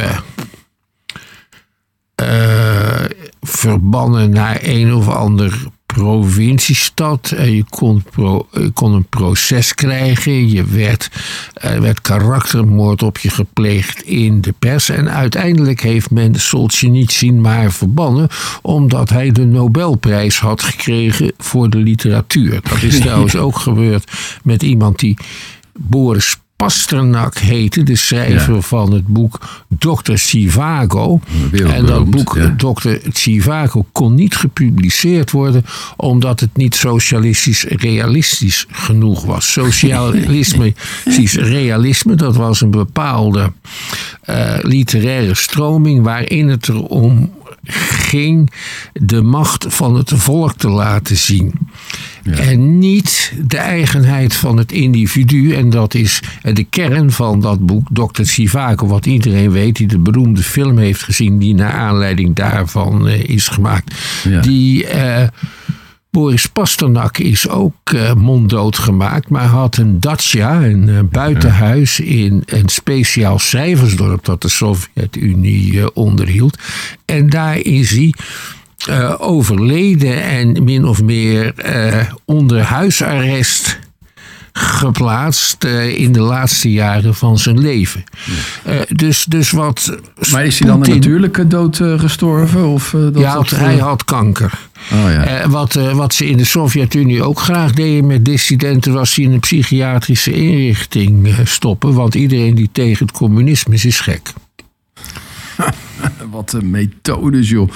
verbannen 3.41 4.31
naar 4.31 4.59
een 4.63 4.95
of 4.95 5.09
ander 5.09 5.67
provinciestad. 5.95 7.33
En 7.37 7.55
je 7.57 7.65
kon, 7.69 8.03
pro, 8.11 8.47
je 8.53 8.71
kon 8.71 8.93
een 8.93 9.07
proces 9.09 9.75
krijgen. 9.75 10.51
Je 10.51 10.65
werd, 10.65 11.11
er 11.55 11.81
werd 11.81 12.01
karaktermoord 12.01 13.03
op 13.03 13.19
je 13.19 13.31
gepleegd 13.31 14.03
in 14.03 14.41
de 14.41 14.55
pers. 14.59 14.89
En 14.89 15.11
uiteindelijk 15.11 15.81
heeft 15.81 16.11
men 16.11 16.35
Solzhenitsyn 16.35 17.41
maar 17.41 17.73
verbannen. 17.73 18.29
omdat 18.63 19.11
hij 19.11 19.33
de 19.33 19.45
Nobelprijs 19.45 20.39
had 20.39 20.63
gekregen 20.63 21.33
voor 21.39 21.71
de 21.71 21.79
literatuur. 21.79 22.61
Dat 22.63 22.83
is 22.83 23.01
trouwens 23.05 23.37
ook 23.37 23.59
gebeurd 23.59 24.11
met 24.43 24.63
iemand 24.63 24.99
die 24.99 25.17
Boris 25.73 26.37
Pasternak 26.57 27.39
heette, 27.39 27.83
de 27.83 27.97
schrijver 27.97 28.63
van 28.63 28.93
het 28.93 29.07
boek 29.07 29.41
Dr. 29.79 30.15
Sivago. 30.15 31.21
En 31.53 31.87
dat 31.87 32.11
boek 32.11 32.37
ja. 32.37 32.55
Dr. 32.57 32.89
Sivago 33.13 33.87
kon 33.93 34.15
niet 34.15 34.37
gepubliceerd 34.37 35.31
worden 35.31 35.65
omdat 35.97 36.41
het 36.41 36.57
niet 36.57 36.75
socialistisch 36.75 37.65
realistisch 37.65 38.67
genoeg 38.71 39.25
was. 39.25 39.53
Socialistisch 39.53 41.35
realisme, 41.57 42.15
dat 42.15 42.37
was 42.37 42.61
een 42.61 42.71
bepaalde 42.71 43.53
uh, 44.31 44.55
literaire 44.61 45.35
stroming 45.35 46.03
waarin 46.03 46.49
het 46.49 46.69
erom 46.69 47.31
ging 47.67 48.51
de 48.93 49.23
macht 49.23 49.67
van 49.69 49.97
het 49.97 50.13
volk 50.15 50.53
te 50.53 50.69
laten 50.69 51.17
zien. 51.17 51.53
Ja. 52.23 52.33
En 52.33 52.79
niet 52.79 53.33
de 53.47 53.57
eigenheid 53.57 54.35
van 54.35 54.57
het 54.57 54.73
individu. 54.73 55.55
En 55.55 55.71
dat 55.71 55.95
is 55.95 56.23
de 56.43 56.65
kern 56.65 57.13
van 57.13 57.41
dat 57.41 57.67
boek, 57.67 57.89
Dr. 57.93 58.23
Sivago, 58.23 58.87
wat 58.87 59.07
iedereen 59.07 59.51
weet, 59.51 59.77
die 59.77 59.87
de 59.87 59.99
beroemde 59.99 60.43
film 60.43 60.79
heeft 60.79 61.03
gezien, 61.03 61.39
die 61.39 61.55
naar 61.55 61.73
aanleiding 61.73 62.35
daarvan 62.35 63.09
uh, 63.09 63.25
is 63.25 63.49
gemaakt. 63.49 63.95
Ja. 64.29 64.41
Die. 64.41 64.95
Uh, 64.95 65.23
Boris 66.15 66.47
Pasternak 66.47 67.19
is 67.19 67.49
ook 67.49 67.91
uh, 67.95 68.13
monddood 68.13 68.79
gemaakt, 68.79 69.29
maar 69.29 69.45
had 69.45 69.77
een 69.77 70.01
dacia, 70.01 70.63
een 70.63 70.89
uh, 70.89 70.99
buitenhuis 71.11 72.01
in 72.01 72.43
een 72.47 72.69
speciaal 72.69 73.39
schrijversdorp 73.39 74.25
dat 74.25 74.43
de 74.43 74.49
Sovjet-Unie 74.49 75.73
uh, 75.73 75.87
onderhield. 75.95 76.59
En 77.05 77.29
daar 77.29 77.57
is 77.57 77.91
hij 77.91 78.15
overleden 79.19 80.23
en 80.23 80.65
min 80.65 80.85
of 80.85 81.03
meer 81.03 81.55
onder 82.25 82.63
huisarrest 82.63 83.79
geplaatst 84.59 85.65
uh, 85.65 85.99
in 85.99 86.13
de 86.13 86.21
laatste 86.21 86.73
jaren 86.73 87.15
van 87.15 87.39
zijn 87.39 87.61
leven. 87.61 88.05
Ja. 88.65 88.85
dus, 88.89 89.25
dus 89.25 89.51
wat. 89.51 89.99
Maar 90.31 90.45
is 90.45 90.59
hij 90.59 90.69
dan 90.69 90.83
een 90.83 90.91
natuurlijke 90.91 91.47
dood 91.47 91.77
gestorven? 91.77 92.67
Of, 92.67 92.91
dat 92.91 93.19
ja, 93.19 93.33
had, 93.33 93.51
hij 93.51 93.77
had 93.77 94.05
kanker. 94.05 94.59
Oh, 94.93 95.11
ja. 95.11 95.49
wat, 95.49 95.73
wat 95.75 96.15
ze 96.15 96.27
in 96.27 96.37
de 96.37 96.45
Sovjet-Unie 96.45 97.23
ook 97.23 97.41
graag 97.41 97.73
deden 97.73 98.07
met 98.07 98.25
dissidenten, 98.25 98.93
was 98.93 99.15
die 99.15 99.25
in 99.25 99.33
een 99.33 99.41
psychiatrische 99.41 100.33
inrichting 100.33 101.35
stoppen. 101.45 101.95
Want 101.95 102.15
iedereen 102.15 102.55
die 102.55 102.69
tegen 102.73 103.07
het 103.07 103.17
communisme 103.17 103.75
is, 103.75 103.85
is 103.85 104.01
gek. 104.01 104.33
Wat 106.31 106.53
een 106.53 106.71
methodes, 106.71 107.49
joh. 107.49 107.71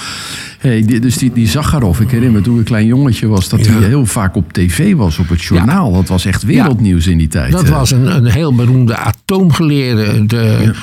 Hey, 0.59 0.83
die, 0.83 1.01
dus 1.01 1.17
die, 1.17 1.33
die 1.33 1.49
Zakharov, 1.49 2.01
ik 2.01 2.11
herinner 2.11 2.39
me 2.39 2.41
toen 2.41 2.55
ik 2.55 2.59
een 2.59 2.65
klein 2.65 2.87
jongetje 2.87 3.27
was... 3.27 3.49
dat 3.49 3.65
ja. 3.65 3.73
hij 3.73 3.87
heel 3.87 4.07
vaak 4.07 4.37
op 4.37 4.53
tv 4.53 4.95
was, 4.95 5.19
op 5.19 5.29
het 5.29 5.43
journaal. 5.43 5.91
Ja. 5.91 5.97
Dat 5.97 6.09
was 6.09 6.25
echt 6.25 6.43
wereldnieuws 6.43 7.07
in 7.07 7.19
die 7.19 7.29
tijd. 7.29 7.53
Dat 7.53 7.69
was 7.69 7.91
een, 7.91 8.17
een 8.17 8.27
heel 8.27 8.55
beroemde 8.55 8.97
atoomgeleerde. 8.97 10.27
De, 10.27 10.75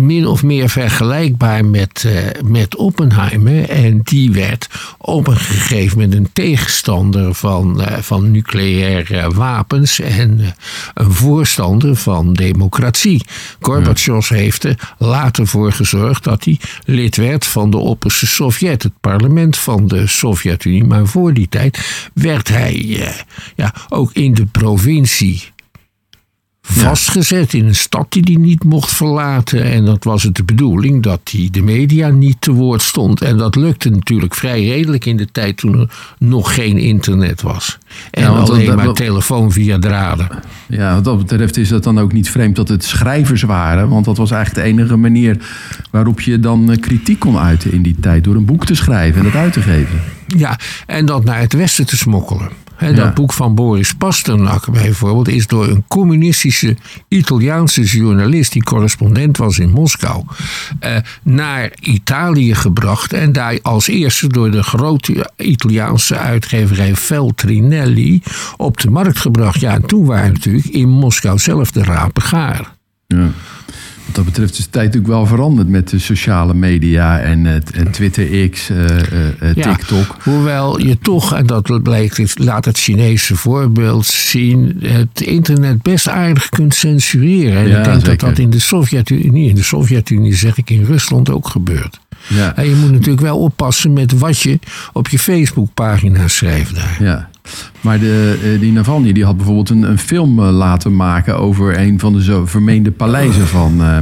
Min 0.00 0.26
of 0.26 0.42
meer 0.42 0.68
vergelijkbaar 0.68 1.64
met, 1.64 2.04
uh, 2.06 2.12
met 2.44 2.76
Oppenheimer. 2.76 3.68
En 3.68 4.00
die 4.04 4.32
werd 4.32 4.68
op 4.98 5.26
een 5.26 5.36
gegeven 5.36 5.98
moment 5.98 6.14
een 6.16 6.28
tegenstander 6.32 7.34
van, 7.34 7.80
uh, 7.80 7.98
van 7.98 8.30
nucleaire 8.30 9.30
wapens... 9.30 10.00
en 10.00 10.40
uh, 10.40 10.46
een 10.94 11.12
voorstander 11.12 11.96
van 11.96 12.32
democratie. 12.32 13.24
Gorbachev 13.60 14.28
heeft 14.28 14.64
er 14.64 14.94
later 14.98 15.46
voor 15.46 15.72
gezorgd 15.72 16.24
dat 16.24 16.44
hij 16.44 16.58
lid 16.84 17.16
werd 17.16 17.46
van 17.46 17.70
de 17.70 17.76
opperste 17.76 18.26
Sovjet... 18.26 18.82
Het 18.82 19.00
parlement 19.00 19.56
van 19.56 19.88
de 19.88 20.06
Sovjet-Unie. 20.06 20.84
Maar 20.84 21.06
voor 21.06 21.34
die 21.34 21.48
tijd 21.48 22.06
werd 22.14 22.48
hij 22.48 22.74
eh, 22.74 23.14
ja, 23.56 23.74
ook 23.88 24.12
in 24.12 24.34
de 24.34 24.46
provincie 24.46 25.52
vastgezet 26.66 27.52
in 27.52 27.66
een 27.66 27.74
stad 27.74 28.06
die 28.08 28.22
hij 28.22 28.34
niet 28.34 28.64
mocht 28.64 28.90
verlaten. 28.90 29.64
En 29.64 29.84
dat 29.84 30.04
was 30.04 30.22
het 30.22 30.34
de 30.34 30.44
bedoeling 30.44 31.02
dat 31.02 31.20
hij 31.30 31.48
de 31.50 31.62
media 31.62 32.08
niet 32.08 32.36
te 32.38 32.52
woord 32.52 32.82
stond. 32.82 33.22
En 33.22 33.36
dat 33.36 33.56
lukte 33.56 33.90
natuurlijk 33.90 34.34
vrij 34.34 34.64
redelijk 34.64 35.04
in 35.04 35.16
de 35.16 35.28
tijd 35.32 35.56
toen 35.56 35.78
er 35.78 35.90
nog 36.18 36.54
geen 36.54 36.78
internet 36.78 37.42
was. 37.42 37.78
En 38.10 38.22
ja, 38.22 38.28
alleen 38.28 38.66
dat, 38.66 38.76
maar 38.76 38.84
dat, 38.84 38.96
telefoon 38.96 39.52
via 39.52 39.78
draden. 39.78 40.28
Ja, 40.68 40.94
wat 40.94 41.04
dat 41.04 41.18
betreft 41.18 41.56
is 41.56 41.68
dat 41.68 41.84
dan 41.84 41.98
ook 41.98 42.12
niet 42.12 42.30
vreemd 42.30 42.56
dat 42.56 42.68
het 42.68 42.84
schrijvers 42.84 43.42
waren. 43.42 43.88
Want 43.88 44.04
dat 44.04 44.16
was 44.16 44.30
eigenlijk 44.30 44.66
de 44.66 44.72
enige 44.72 44.96
manier 44.96 45.36
waarop 45.90 46.20
je 46.20 46.40
dan 46.40 46.76
kritiek 46.80 47.18
kon 47.18 47.38
uiten 47.38 47.72
in 47.72 47.82
die 47.82 47.96
tijd. 48.00 48.24
Door 48.24 48.34
een 48.34 48.44
boek 48.44 48.66
te 48.66 48.74
schrijven 48.74 49.18
en 49.18 49.24
dat 49.24 49.40
uit 49.40 49.52
te 49.52 49.60
geven. 49.60 50.00
Ja, 50.26 50.58
en 50.86 51.06
dat 51.06 51.24
naar 51.24 51.40
het 51.40 51.52
westen 51.52 51.86
te 51.86 51.96
smokkelen. 51.96 52.63
He, 52.84 52.94
dat 52.94 53.04
ja. 53.04 53.12
boek 53.12 53.32
van 53.32 53.54
Boris 53.54 53.94
Pasternak 53.94 54.70
bijvoorbeeld 54.70 55.28
is 55.28 55.46
door 55.46 55.68
een 55.68 55.84
communistische 55.88 56.76
Italiaanse 57.08 57.82
journalist 57.82 58.52
die 58.52 58.62
correspondent 58.62 59.36
was 59.36 59.58
in 59.58 59.70
Moskou 59.70 60.24
eh, 60.78 60.96
naar 61.22 61.72
Italië 61.80 62.54
gebracht 62.54 63.12
en 63.12 63.32
daar 63.32 63.58
als 63.62 63.88
eerste 63.88 64.28
door 64.28 64.50
de 64.50 64.62
grote 64.62 65.30
Italiaanse 65.36 66.16
uitgeverij 66.16 66.94
Feltrinelli 66.96 68.22
op 68.56 68.80
de 68.80 68.90
markt 68.90 69.18
gebracht. 69.18 69.60
Ja, 69.60 69.74
en 69.74 69.86
toen 69.86 70.04
waren 70.04 70.32
natuurlijk 70.32 70.66
in 70.66 70.88
Moskou 70.88 71.38
zelf 71.38 71.70
de 71.70 71.82
rapen 71.82 72.22
gaar. 72.22 72.74
Ja. 73.06 73.30
Wat 74.04 74.14
dat 74.14 74.24
betreft 74.24 74.58
is 74.58 74.64
de 74.64 74.70
tijd 74.70 74.84
natuurlijk 74.84 75.12
wel 75.12 75.26
veranderd 75.26 75.68
met 75.68 75.88
de 75.88 75.98
sociale 75.98 76.54
media 76.54 77.20
en, 77.20 77.44
het, 77.44 77.70
en 77.70 77.90
Twitter 77.90 78.48
X, 78.48 78.70
uh, 78.70 78.78
uh, 78.78 79.52
TikTok. 79.54 80.16
Ja, 80.24 80.30
hoewel 80.30 80.80
je 80.80 80.98
toch, 80.98 81.34
en 81.34 81.46
dat 81.46 81.82
blijkt, 81.82 82.38
laat 82.38 82.64
het 82.64 82.78
Chinese 82.78 83.36
voorbeeld 83.36 84.06
zien, 84.06 84.76
het 84.82 85.20
internet 85.20 85.82
best 85.82 86.08
aardig 86.08 86.48
kunt 86.48 86.74
censureren. 86.74 87.62
En 87.62 87.68
ja, 87.68 87.78
ik 87.78 87.84
denk 87.84 88.00
zeker. 88.00 88.08
dat 88.08 88.20
dat 88.20 88.38
in 88.38 88.50
de 88.50 88.60
Sovjet-Unie, 88.60 89.48
in 89.48 89.54
de 89.54 89.62
Sovjet-Unie 89.62 90.34
zeg 90.34 90.58
ik 90.58 90.70
in 90.70 90.84
Rusland 90.84 91.30
ook 91.30 91.48
gebeurt. 91.48 92.00
Ja. 92.28 92.56
En 92.56 92.68
je 92.68 92.74
moet 92.74 92.90
natuurlijk 92.90 93.20
wel 93.20 93.38
oppassen 93.38 93.92
met 93.92 94.18
wat 94.18 94.40
je 94.40 94.58
op 94.92 95.08
je 95.08 95.18
Facebookpagina 95.18 96.28
schrijft 96.28 96.74
daar. 96.74 96.96
Ja. 97.00 97.30
Maar 97.80 97.98
de, 97.98 98.56
die 98.60 98.72
Navalny 98.72 99.12
die 99.12 99.24
had 99.24 99.36
bijvoorbeeld 99.36 99.70
een, 99.70 99.82
een 99.82 99.98
film 99.98 100.40
laten 100.40 100.96
maken 100.96 101.38
over 101.38 101.78
een 101.78 102.00
van 102.00 102.12
de 102.12 102.22
zo 102.22 102.46
vermeende 102.46 102.90
paleizen 102.90 103.46
van, 103.46 103.80
uh, 103.80 103.98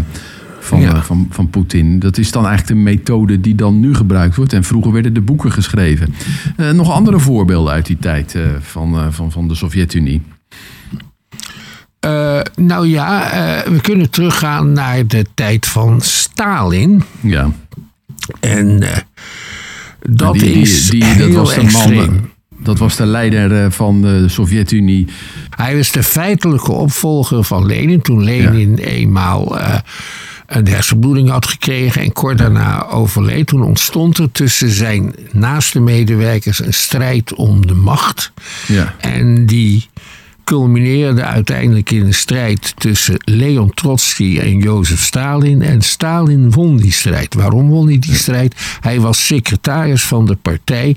van, 0.61 0.81
ja. 0.81 0.95
uh, 0.95 1.03
van, 1.03 1.27
van 1.31 1.51
Poetin. 1.51 1.99
Dat 1.99 2.19
is 2.19 2.31
dan 2.31 2.47
eigenlijk 2.47 2.79
de 2.79 2.85
methode 2.91 3.41
die 3.41 3.55
dan 3.55 3.81
nu 3.81 3.95
gebruikt 3.95 4.37
wordt. 4.37 4.53
En 4.53 4.65
vroeger 4.65 4.93
werden 4.93 5.15
de 5.15 5.21
boeken 5.21 5.53
geschreven. 5.53 6.15
Uh, 6.57 6.71
nog 6.71 6.91
andere 6.91 7.19
voorbeelden 7.19 7.73
uit 7.73 7.87
die 7.87 7.99
tijd 7.99 8.37
van, 8.61 9.13
van, 9.13 9.33
van 9.33 9.49
de 9.49 9.55
Sovjet-Unie. 9.55 10.23
nou 12.57 12.87
ja, 12.87 13.31
we 13.71 13.81
kunnen 13.81 14.11
teruggaan 14.11 14.73
naar 14.73 15.07
de 15.07 15.27
tijd 15.35 15.67
van 15.67 16.01
Stalin. 16.01 17.03
Ja. 17.21 17.51
En 18.41 18.83
dat 20.09 20.35
die, 20.35 20.53
is 20.53 20.91
die, 20.91 21.05
die, 21.05 21.17
dat 21.17 21.33
was 21.33 21.55
de 21.55 21.63
man, 21.63 22.31
dat 22.62 22.78
was 22.78 22.97
de 22.97 23.07
leider 23.07 23.73
van 23.73 24.02
de 24.02 24.28
Sovjet-Unie. 24.28 25.07
Hij 25.57 25.76
was 25.76 25.90
de 25.90 26.02
feitelijke 26.02 26.73
opvolger 26.73 27.45
van 27.45 27.66
Lenin. 27.66 28.02
Toen 28.02 28.25
Lenin 28.25 28.76
ja. 28.76 28.85
eenmaal 28.85 29.59
uh, 29.59 29.75
een 30.47 30.69
hersenbloeding 30.69 31.28
had 31.28 31.47
gekregen 31.47 32.02
en 32.02 32.12
kort 32.12 32.38
daarna 32.38 32.87
overleed. 32.87 33.47
Toen 33.47 33.62
ontstond 33.62 34.19
er 34.19 34.33
tussen 34.33 34.71
zijn 34.71 35.14
naaste 35.33 35.81
medewerkers 35.81 36.64
een 36.64 36.75
strijd 36.75 37.35
om 37.35 37.66
de 37.66 37.75
macht. 37.75 38.33
Ja. 38.69 38.95
En 39.00 39.47
die 39.47 39.88
culmineerde 40.45 41.23
uiteindelijk 41.23 41.90
in 41.90 42.07
een 42.07 42.14
strijd 42.14 42.75
tussen 42.76 43.16
Leon 43.25 43.71
Trotsky 43.75 44.38
en 44.38 44.59
Jozef 44.59 45.02
Stalin. 45.02 45.62
En 45.62 45.83
Stalin 45.83 46.50
won 46.50 46.76
die 46.76 46.92
strijd. 46.92 47.35
Waarom 47.35 47.69
won 47.69 47.87
hij 47.87 47.99
die 47.99 48.14
strijd? 48.14 48.54
Hij 48.81 49.00
was 49.00 49.26
secretaris 49.26 50.02
van 50.02 50.26
de 50.26 50.37
partij 50.37 50.97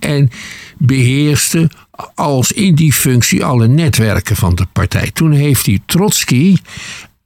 en 0.00 0.30
beheerste 0.78 1.70
als 2.14 2.52
in 2.52 2.74
die 2.74 2.92
functie 2.92 3.44
alle 3.44 3.68
netwerken 3.68 4.36
van 4.36 4.54
de 4.54 4.66
partij. 4.72 5.10
Toen 5.10 5.32
heeft 5.32 5.66
hij 5.66 5.80
Trotsky 5.86 6.56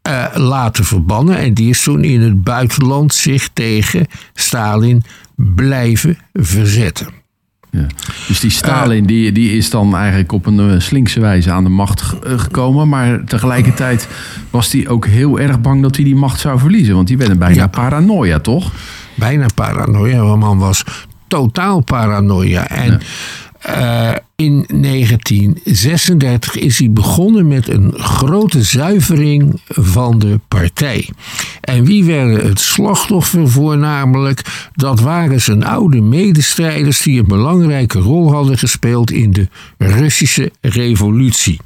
uh, 0.09 0.25
laten 0.35 0.85
verbannen 0.85 1.39
en 1.39 1.55
die 1.55 1.69
is 1.69 1.83
toen 1.83 2.05
in 2.05 2.21
het 2.21 2.43
buitenland 2.43 3.15
zich 3.15 3.49
tegen 3.53 4.07
Stalin 4.35 5.03
blijven 5.37 6.19
verzetten. 6.33 7.09
Ja. 7.71 7.87
Dus 8.29 8.41
die 8.41 8.51
Stalin 8.51 9.07
die, 9.07 9.33
die 9.33 9.57
is 9.57 9.71
dan 9.71 9.97
eigenlijk 9.97 10.33
op 10.33 10.47
een 10.47 10.71
eh, 10.71 10.81
slinkse 10.81 11.21
wijze 11.21 11.51
aan 11.51 11.65
de 11.65 11.71
macht 11.71 12.03
gekomen. 12.23 12.89
Maar 12.89 13.25
tegelijkertijd 13.25 14.09
was 14.51 14.73
hij 14.73 14.89
ook 14.89 15.07
heel 15.07 15.41
erg 15.41 15.61
bang 15.61 15.83
dat 15.83 15.97
hij 15.97 16.05
die 16.05 16.17
macht 16.17 16.41
zou 16.41 16.59
verliezen. 16.59 16.95
Want 16.95 17.09
die 17.09 17.17
werd 17.17 17.31
een 17.31 17.39
bijna 17.39 17.55
ja. 17.55 17.67
paranoia, 17.67 18.39
toch? 18.39 18.73
Bijna 19.15 19.47
paranoia. 19.55 20.31
De 20.31 20.37
man 20.37 20.59
was 20.59 20.85
totaal 21.29 21.81
paranoia. 21.81 22.67
En 22.69 23.01
uh, 23.69 24.15
in 24.45 24.65
1936 24.83 26.57
is 26.57 26.79
hij 26.79 26.91
begonnen 26.91 27.49
met 27.49 27.69
een 27.69 27.93
grote 27.97 28.63
zuivering 28.63 29.61
van 29.67 30.19
de 30.19 30.41
partij. 30.49 31.09
En 31.61 31.85
wie 31.85 32.05
werden 32.05 32.47
het 32.47 32.61
slachtoffer 32.61 33.51
voornamelijk? 33.51 34.69
Dat 34.75 35.01
waren 35.01 35.41
zijn 35.41 35.65
oude 35.65 36.01
medestrijders 36.01 37.03
die 37.03 37.19
een 37.19 37.27
belangrijke 37.27 37.99
rol 37.99 38.33
hadden 38.33 38.59
gespeeld 38.59 39.11
in 39.11 39.33
de 39.33 39.49
Russische 39.79 40.51
revolutie. 40.61 41.61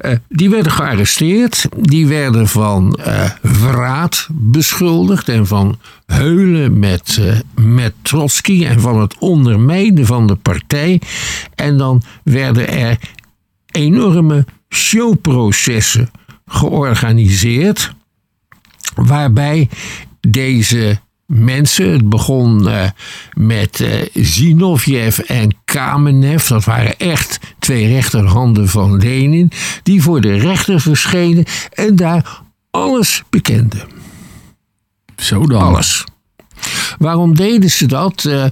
Uh, 0.00 0.12
die 0.28 0.50
werden 0.50 0.72
gearresteerd, 0.72 1.68
die 1.80 2.06
werden 2.06 2.48
van 2.48 2.98
uh, 3.06 3.30
verraad 3.42 4.28
beschuldigd 4.30 5.28
en 5.28 5.46
van 5.46 5.78
heulen 6.06 6.78
met, 6.78 7.18
uh, 7.20 7.64
met 7.64 7.92
Trotsky 8.02 8.64
en 8.66 8.80
van 8.80 9.00
het 9.00 9.18
ondermijnen 9.18 10.06
van 10.06 10.26
de 10.26 10.34
partij. 10.34 11.00
En 11.54 11.78
dan 11.78 12.02
werden 12.22 12.68
er 12.68 12.98
enorme 13.66 14.44
showprocessen 14.68 16.10
georganiseerd, 16.46 17.94
waarbij 18.94 19.68
deze 20.20 20.98
mensen, 21.26 21.92
het 21.92 22.08
begon 22.08 22.68
uh, 22.68 22.88
met 23.32 23.80
uh, 23.80 24.02
Zinoviev 24.14 25.18
en 25.18 25.56
Kamenev, 25.64 26.46
dat 26.46 26.64
waren 26.64 26.98
echt 26.98 27.38
twee 27.58 27.86
rechterhanden 27.86 28.68
van 28.68 28.96
Lenin, 28.98 29.50
die 29.82 30.02
voor 30.02 30.20
de 30.20 30.36
rechter 30.36 30.80
verschenen 30.80 31.44
en 31.72 31.96
daar 31.96 32.42
alles 32.70 33.22
bekenden. 33.30 33.82
Zo 35.16 35.46
dan. 35.46 35.62
Alles. 35.62 36.04
Waarom 36.98 37.34
deden 37.34 37.70
ze 37.70 37.86
dat? 37.86 38.24
Uh, 38.24 38.46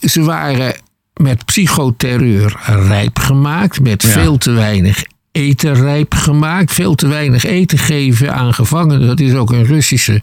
ze 0.00 0.22
waren 0.22 0.74
met 1.20 1.44
psychoterreur 1.44 2.60
rijp 2.66 3.18
gemaakt, 3.18 3.80
met 3.80 4.04
veel 4.04 4.38
te 4.38 4.50
weinig 4.50 5.04
eten 5.32 5.74
rijp 5.74 6.14
gemaakt, 6.14 6.72
veel 6.72 6.94
te 6.94 7.06
weinig 7.06 7.44
eten 7.44 7.78
geven 7.78 8.34
aan 8.34 8.54
gevangenen. 8.54 9.06
Dat 9.06 9.20
is 9.20 9.34
ook 9.34 9.52
een 9.52 9.64
Russische 9.64 10.22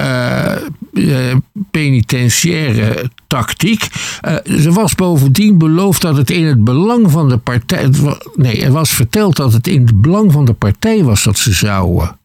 uh, 0.00 0.52
uh, 0.92 1.34
penitentiaire 1.70 3.10
tactiek. 3.26 3.88
Uh, 4.26 4.66
er 4.66 4.72
was 4.72 4.94
bovendien 4.94 5.58
beloofd 5.58 6.00
dat 6.00 6.16
het 6.16 6.30
in 6.30 6.44
het 6.44 6.64
belang 6.64 7.10
van 7.10 7.28
de 7.28 7.38
partij. 7.38 7.88
Nee, 8.34 8.64
er 8.64 8.72
was 8.72 8.90
verteld 8.90 9.36
dat 9.36 9.52
het 9.52 9.66
in 9.66 9.86
het 9.86 10.00
belang 10.00 10.32
van 10.32 10.44
de 10.44 10.52
partij 10.52 11.04
was 11.04 11.22
dat 11.22 11.38
ze 11.38 11.52
zouden 11.52 12.18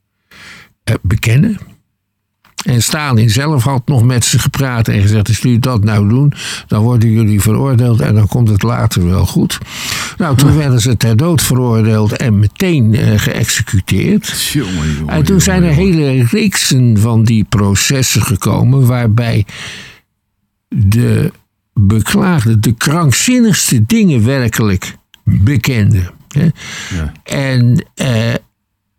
bekennen. 1.01 1.59
En 2.63 2.83
Stalin 2.83 3.29
zelf 3.29 3.63
had 3.63 3.81
nog 3.85 4.03
met 4.03 4.25
ze 4.25 4.39
gepraat 4.39 4.87
en 4.87 5.01
gezegd: 5.01 5.27
als 5.27 5.37
jullie 5.37 5.59
dat 5.59 5.83
nou 5.83 6.09
doen, 6.09 6.33
dan 6.67 6.81
worden 6.81 7.11
jullie 7.11 7.41
veroordeeld 7.41 8.01
en 8.01 8.15
dan 8.15 8.27
komt 8.27 8.49
het 8.49 8.63
later 8.63 9.05
wel 9.05 9.25
goed. 9.25 9.57
Nou, 10.17 10.37
toen 10.37 10.55
werden 10.55 10.81
ze 10.81 10.97
ter 10.97 11.17
dood 11.17 11.41
veroordeeld 11.41 12.17
en 12.17 12.39
meteen 12.39 12.93
uh, 12.93 13.19
geëxecuteerd. 13.19 14.49
Jongen, 14.51 14.93
jongen, 14.97 15.13
en 15.13 15.23
toen 15.23 15.41
zijn 15.41 15.63
er 15.63 15.73
hele 15.73 16.23
reeksen 16.23 16.97
van 16.97 17.23
die 17.23 17.43
processen 17.43 18.21
gekomen 18.21 18.85
waarbij 18.85 19.45
de 20.67 21.31
beklaagde 21.73 22.59
de 22.59 22.73
krankzinnigste 22.73 23.85
dingen 23.85 24.25
werkelijk 24.25 24.95
bekende. 25.23 26.11
Ja. 26.29 27.11
En 27.23 27.85
uh, 28.01 28.33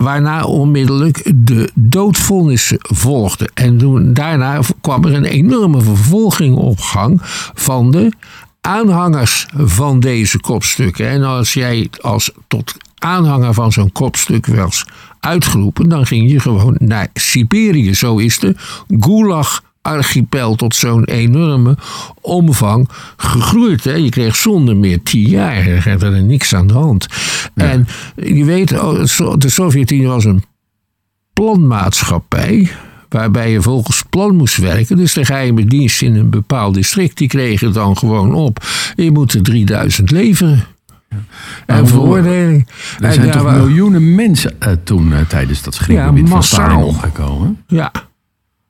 Waarna 0.05 0.45
onmiddellijk 0.45 1.33
de 1.35 1.71
doodvonnissen 1.75 2.79
volgden. 2.81 3.51
En 3.55 3.79
toen, 3.79 4.13
daarna 4.13 4.61
kwam 4.81 5.05
er 5.05 5.15
een 5.15 5.25
enorme 5.25 5.81
vervolging 5.81 6.57
op 6.57 6.81
gang 6.81 7.19
van 7.55 7.91
de 7.91 8.13
aanhangers 8.61 9.47
van 9.55 10.01
deze 10.01 10.41
kopstukken. 10.41 11.09
En 11.09 11.23
als 11.23 11.53
jij 11.53 11.89
als 12.01 12.31
tot 12.47 12.75
aanhanger 12.99 13.55
van 13.55 13.73
zo'n 13.73 13.93
kopstuk 13.93 14.47
was 14.47 14.87
uitgeroepen, 15.21 15.89
dan 15.89 16.07
ging 16.07 16.31
je 16.31 16.41
gewoon 16.41 16.77
naar 16.79 17.09
Siberië. 17.15 17.95
Zo 17.95 18.17
is 18.17 18.39
de 18.39 18.55
Gulag 19.01 19.63
archipel 19.85 20.55
tot 20.55 20.75
zo'n 20.75 21.05
enorme 21.05 21.77
omvang 22.21 22.89
gegroeid. 23.17 23.85
Hè? 23.85 23.95
Je 23.95 24.09
kreeg 24.09 24.37
zonder 24.37 24.77
meer 24.77 25.03
tien 25.03 25.29
jaar, 25.29 25.67
er 25.67 26.03
er 26.05 26.23
niks 26.23 26.55
aan 26.55 26.67
de 26.67 26.75
hand. 26.75 27.07
En 27.55 27.87
je 28.15 28.45
weet, 28.45 28.73
oh, 28.73 29.05
de 29.39 29.49
Sovjet-Unie 29.49 30.07
was 30.07 30.25
een 30.25 30.45
planmaatschappij 31.33 32.71
waarbij 33.09 33.51
je 33.51 33.63
volgens 33.63 34.03
plan 34.11 34.37
moest 34.37 34.57
werken. 34.57 34.97
Dus 34.97 35.13
de 35.13 35.25
geheime 35.25 35.65
dienst 35.65 36.03
in 36.03 36.15
een 36.15 36.31
bepaald 36.31 36.75
district, 36.75 37.19
die 37.19 37.29
kregen 37.29 37.73
dan 37.73 37.97
gewoon 37.97 38.35
op. 38.35 38.65
Je 38.95 39.11
moet 39.11 39.33
er 39.33 39.43
3000 39.43 40.11
leveren. 40.11 40.65
En 41.67 41.89
veroordeling. 41.89 42.69
Er 43.01 43.13
zijn 43.13 43.31
toch 43.31 43.53
miljoenen 43.53 44.15
mensen 44.15 44.57
uh, 44.61 44.73
toen 44.85 45.11
uh, 45.11 45.19
tijdens 45.29 45.63
dat 45.63 45.75
schrikgebied 45.75 46.25
ja, 46.25 46.31
van 46.31 46.43
Stalin 46.43 46.77
omgekomen? 46.77 47.63
Ja, 47.67 47.93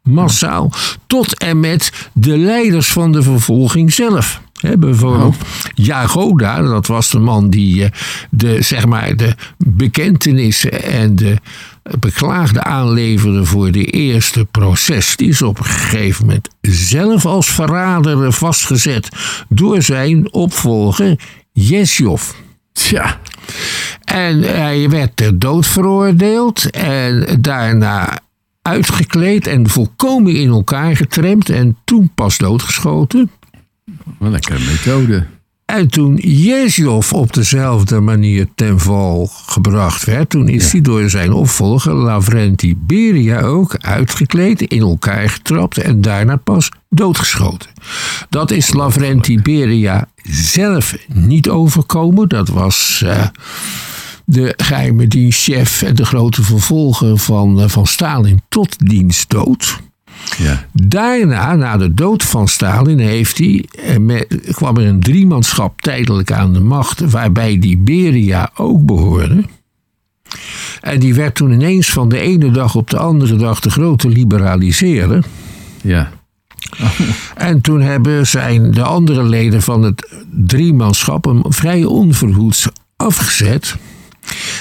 massaal, 0.04 0.72
tot 1.06 1.38
en 1.38 1.60
met 1.60 2.08
de 2.12 2.38
leiders 2.38 2.92
van 2.92 3.12
de 3.12 3.22
vervolging 3.22 3.92
zelf. 3.92 4.42
He, 4.60 4.78
bijvoorbeeld 4.78 5.34
oh. 5.34 5.40
Jagoda, 5.74 6.62
dat 6.62 6.86
was 6.86 7.10
de 7.10 7.18
man 7.18 7.50
die 7.50 7.84
eh, 7.84 7.90
de, 8.30 8.62
zeg 8.62 8.86
maar, 8.86 9.16
de 9.16 9.34
bekentenissen 9.58 10.82
en 10.82 11.16
de 11.16 11.38
beklaagde 11.98 12.62
aanleverde 12.62 13.44
voor 13.44 13.72
de 13.72 13.84
eerste 13.84 14.44
proces. 14.44 15.16
Die 15.16 15.28
is 15.28 15.42
op 15.42 15.58
een 15.58 15.64
gegeven 15.64 16.26
moment 16.26 16.48
zelf 16.60 17.26
als 17.26 17.46
verrader 17.50 18.32
vastgezet 18.32 19.08
door 19.48 19.82
zijn 19.82 20.32
opvolger 20.32 21.18
Jesjov. 21.52 22.30
Tja. 22.72 23.20
En 24.04 24.42
hij 24.42 24.88
werd 24.88 25.16
ter 25.16 25.38
dood 25.38 25.66
veroordeeld 25.66 26.70
en 26.70 27.38
daarna 27.40 28.18
uitgekleed 28.68 29.46
en 29.46 29.68
volkomen 29.68 30.34
in 30.34 30.48
elkaar 30.48 30.96
getremd 30.96 31.48
en 31.48 31.76
toen 31.84 32.10
pas 32.14 32.38
doodgeschoten. 32.38 33.30
Wat 33.84 34.14
een 34.20 34.30
lekkere 34.30 34.58
methode. 34.58 35.26
En 35.64 35.88
toen 35.88 36.16
Jezjov 36.16 37.12
op 37.12 37.32
dezelfde 37.32 38.00
manier 38.00 38.48
ten 38.54 38.80
val 38.80 39.30
gebracht 39.46 40.04
werd, 40.04 40.30
toen 40.30 40.48
is 40.48 40.72
hij 40.72 40.80
door 40.80 41.10
zijn 41.10 41.32
opvolger 41.32 41.92
Lavrenti 41.92 42.76
Beria 42.76 43.40
ook 43.40 43.76
uitgekleed, 43.76 44.60
in 44.60 44.80
elkaar 44.80 45.30
getrapt 45.30 45.78
en 45.78 46.00
daarna 46.00 46.36
pas 46.36 46.68
doodgeschoten. 46.88 47.70
Dat 48.28 48.50
is 48.50 48.72
Lavrenti 48.72 49.40
Beria 49.42 50.08
zelf 50.22 50.94
niet 51.12 51.48
overkomen. 51.48 52.28
Dat 52.28 52.48
was. 52.48 53.02
Uh, 53.04 53.26
de 54.24 54.54
geheime 54.56 55.08
dienstchef 55.08 55.82
en 55.82 55.94
de 55.94 56.04
grote 56.04 56.42
vervolger 56.42 57.18
van, 57.18 57.60
eh, 57.60 57.68
van 57.68 57.86
Stalin 57.86 58.42
tot 58.48 58.76
diens 58.78 59.26
dood. 59.26 59.78
Ja. 60.38 60.66
Daarna, 60.72 61.54
na 61.54 61.76
de 61.76 61.94
dood 61.94 62.22
van 62.22 62.48
Stalin, 62.48 62.98
heeft 62.98 63.38
hij, 63.38 63.64
eh, 63.72 64.20
kwam 64.52 64.76
er 64.76 64.86
een 64.86 65.00
driemanschap 65.00 65.80
tijdelijk 65.80 66.32
aan 66.32 66.52
de 66.52 66.60
macht, 66.60 67.10
waarbij 67.10 67.58
die 67.58 67.78
Beria 67.78 68.50
ook 68.54 68.84
behoorde. 68.86 69.44
En 70.80 71.00
die 71.00 71.14
werd 71.14 71.34
toen 71.34 71.52
ineens 71.52 71.90
van 71.90 72.08
de 72.08 72.18
ene 72.18 72.50
dag 72.50 72.74
op 72.74 72.90
de 72.90 72.98
andere 72.98 73.36
dag 73.36 73.60
de 73.60 73.70
grote 73.70 74.08
liberaliseerder. 74.08 75.24
Ja. 75.82 76.10
En 77.34 77.60
toen 77.60 77.80
hebben 77.80 78.26
zijn 78.26 78.70
de 78.70 78.82
andere 78.82 79.22
leden 79.22 79.62
van 79.62 79.82
het 79.82 80.12
driemanschap 80.30 81.24
hem 81.24 81.42
vrij 81.48 81.84
onverhoeds 81.84 82.68
afgezet. 82.96 83.76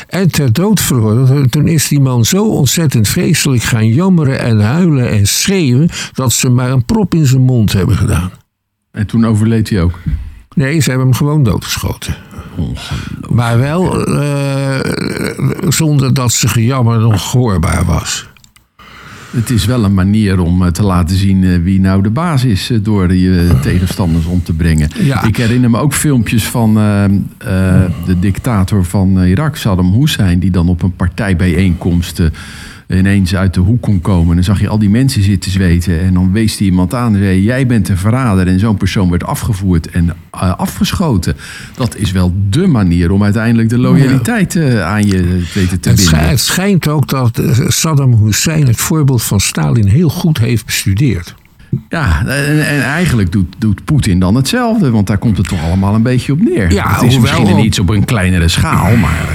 En 0.07 0.31
ter 0.31 0.53
dood 0.53 0.81
veroordeeld. 0.81 1.51
Toen 1.51 1.67
is 1.67 1.87
die 1.87 1.99
man 1.99 2.25
zo 2.25 2.49
ontzettend 2.49 3.07
vreselijk 3.07 3.63
gaan 3.63 3.87
jammeren 3.87 4.39
en 4.39 4.59
huilen 4.59 5.09
en 5.09 5.27
schreeuwen. 5.27 5.89
dat 6.13 6.33
ze 6.33 6.49
maar 6.49 6.71
een 6.71 6.85
prop 6.85 7.13
in 7.13 7.25
zijn 7.25 7.41
mond 7.41 7.73
hebben 7.73 7.95
gedaan. 7.95 8.31
En 8.91 9.07
toen 9.07 9.25
overleed 9.25 9.69
hij 9.69 9.81
ook? 9.81 9.99
Nee, 10.55 10.79
ze 10.79 10.89
hebben 10.89 11.07
hem 11.07 11.17
gewoon 11.17 11.43
doodgeschoten. 11.43 12.15
Maar 13.29 13.59
wel 13.59 14.09
uh, 14.09 14.79
zonder 15.67 16.13
dat 16.13 16.31
ze 16.31 16.47
gejammer 16.47 16.99
nog 16.99 17.31
hoorbaar 17.31 17.85
was. 17.85 18.27
Het 19.35 19.49
is 19.49 19.65
wel 19.65 19.83
een 19.83 19.93
manier 19.93 20.39
om 20.39 20.63
eh, 20.63 20.71
te 20.71 20.83
laten 20.83 21.15
zien 21.15 21.43
eh, 21.43 21.57
wie 21.63 21.79
nou 21.79 22.03
de 22.03 22.09
baas 22.09 22.43
is 22.45 22.69
eh, 22.69 22.77
door 22.81 23.13
je 23.13 23.59
tegenstanders 23.61 24.25
om 24.25 24.43
te 24.43 24.53
brengen. 24.53 24.89
Ja. 24.99 25.23
Ik 25.23 25.37
herinner 25.37 25.69
me 25.69 25.77
ook 25.77 25.93
filmpjes 25.93 26.43
van 26.43 26.73
de 28.05 28.19
dictator 28.19 28.85
van 28.85 29.23
Irak, 29.23 29.55
Saddam 29.55 29.93
Hussein, 29.93 30.39
die 30.39 30.51
dan 30.51 30.69
op 30.69 30.81
een 30.81 30.95
partijbijeenkomst 30.95 32.21
ineens 32.97 33.35
uit 33.35 33.53
de 33.53 33.59
hoek 33.59 33.81
kon 33.81 34.01
komen. 34.01 34.29
En 34.29 34.35
dan 34.35 34.43
zag 34.43 34.59
je 34.59 34.67
al 34.67 34.79
die 34.79 34.89
mensen 34.89 35.23
zitten 35.23 35.51
zweten 35.51 35.99
en 36.01 36.13
dan 36.13 36.31
wees 36.31 36.57
hij 36.57 36.67
iemand 36.67 36.93
aan 36.93 37.13
en 37.13 37.19
zei: 37.19 37.41
Jij 37.43 37.65
bent 37.67 37.89
een 37.89 37.97
verrader. 37.97 38.47
En 38.47 38.59
zo'n 38.59 38.77
persoon 38.77 39.09
werd 39.09 39.23
afgevoerd 39.23 39.89
en 39.89 40.13
eh, 40.31 40.53
afgeschoten. 40.57 41.35
Dat 41.75 41.95
is 41.95 42.11
wel 42.11 42.33
dé 42.49 42.67
manier 42.67 43.11
om 43.11 43.23
uiteindelijk 43.23 43.69
de 43.69 43.77
loyaliteit 43.77 44.55
eh, 44.55 44.85
aan 44.85 45.05
je 45.07 45.11
te 45.11 45.59
weten 45.59 45.79
te 45.79 45.89
Het, 45.89 45.97
binden. 46.09 46.27
het 46.29 46.39
schijnt 46.39 46.87
ook 46.87 47.07
dat 47.09 47.39
eh, 47.39 47.67
Saddam 47.67 48.13
Hussein 48.25 48.67
het 48.67 48.77
voorbeeld 48.81 49.23
van 49.23 49.39
Stalin 49.39 49.87
heel 49.87 50.09
goed 50.09 50.37
heeft 50.37 50.65
bestudeerd. 50.65 51.35
Ja, 51.89 52.19
en, 52.25 52.67
en 52.67 52.81
eigenlijk 52.83 53.31
doet, 53.31 53.55
doet 53.57 53.85
Poetin 53.85 54.19
dan 54.19 54.35
hetzelfde, 54.35 54.89
want 54.89 55.07
daar 55.07 55.17
komt 55.17 55.37
het 55.37 55.47
toch 55.47 55.63
allemaal 55.63 55.95
een 55.95 56.01
beetje 56.03 56.31
op 56.31 56.41
neer. 56.41 56.71
Ja, 56.71 56.93
het 56.93 57.01
is 57.01 57.13
hoewel 57.15 57.31
misschien 57.39 57.57
op- 57.57 57.63
iets 57.65 57.79
op 57.79 57.89
een 57.89 58.05
kleinere 58.05 58.47
schaal, 58.47 58.95
maar 58.95 59.27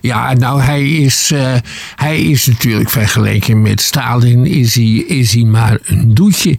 Ja, 0.00 0.32
nou, 0.32 0.60
hij 0.60 0.90
is, 0.90 1.30
eh, 1.30 1.54
hij 1.96 2.20
is 2.22 2.46
natuurlijk 2.46 2.90
vergeleken 2.90 3.62
met 3.62 3.80
Stalin, 3.80 4.46
is 4.46 4.74
hij, 4.74 4.84
is 4.94 5.32
hij 5.34 5.44
maar 5.44 5.78
een 5.84 6.14
doetje. 6.14 6.58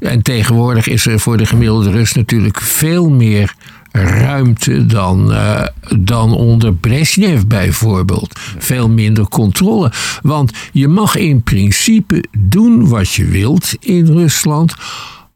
En 0.00 0.22
tegenwoordig 0.22 0.86
is 0.86 1.06
er 1.06 1.20
voor 1.20 1.36
de 1.36 1.46
gemiddelde 1.46 1.90
Rus 1.90 2.12
natuurlijk 2.12 2.60
veel 2.60 3.10
meer 3.10 3.54
ruimte 3.92 4.86
dan, 4.86 5.32
eh, 5.32 5.66
dan 5.98 6.34
onder 6.34 6.74
Brezhnev 6.74 7.42
bijvoorbeeld. 7.42 8.40
Veel 8.58 8.88
minder 8.88 9.28
controle. 9.28 9.92
Want 10.22 10.52
je 10.72 10.88
mag 10.88 11.16
in 11.16 11.42
principe 11.42 12.24
doen 12.38 12.88
wat 12.88 13.12
je 13.12 13.24
wilt 13.24 13.74
in 13.80 14.06
Rusland 14.06 14.74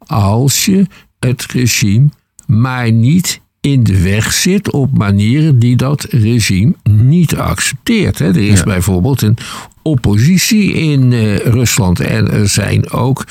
als 0.07 0.65
je 0.65 0.87
het 1.19 1.47
regime 1.47 2.09
maar 2.47 2.93
niet 2.93 3.41
in 3.67 3.83
de 3.85 4.03
weg 4.03 4.33
zit 4.33 4.71
op 4.73 4.99
manieren 4.99 5.59
die 5.59 5.77
dat 5.77 6.05
regime 6.11 6.75
niet 6.91 7.37
accepteert. 7.37 8.19
hè. 8.19 8.27
Er 8.27 8.37
is 8.49 8.59
Ja. 8.59 8.65
bijvoorbeeld 8.65 9.23
een 9.23 9.37
oppositie 9.83 10.73
in 10.73 11.13
eh, 11.13 11.37
Rusland 11.37 12.01
en 12.01 12.31
er 12.31 12.49
zijn 12.49 12.91
ook 12.91 13.25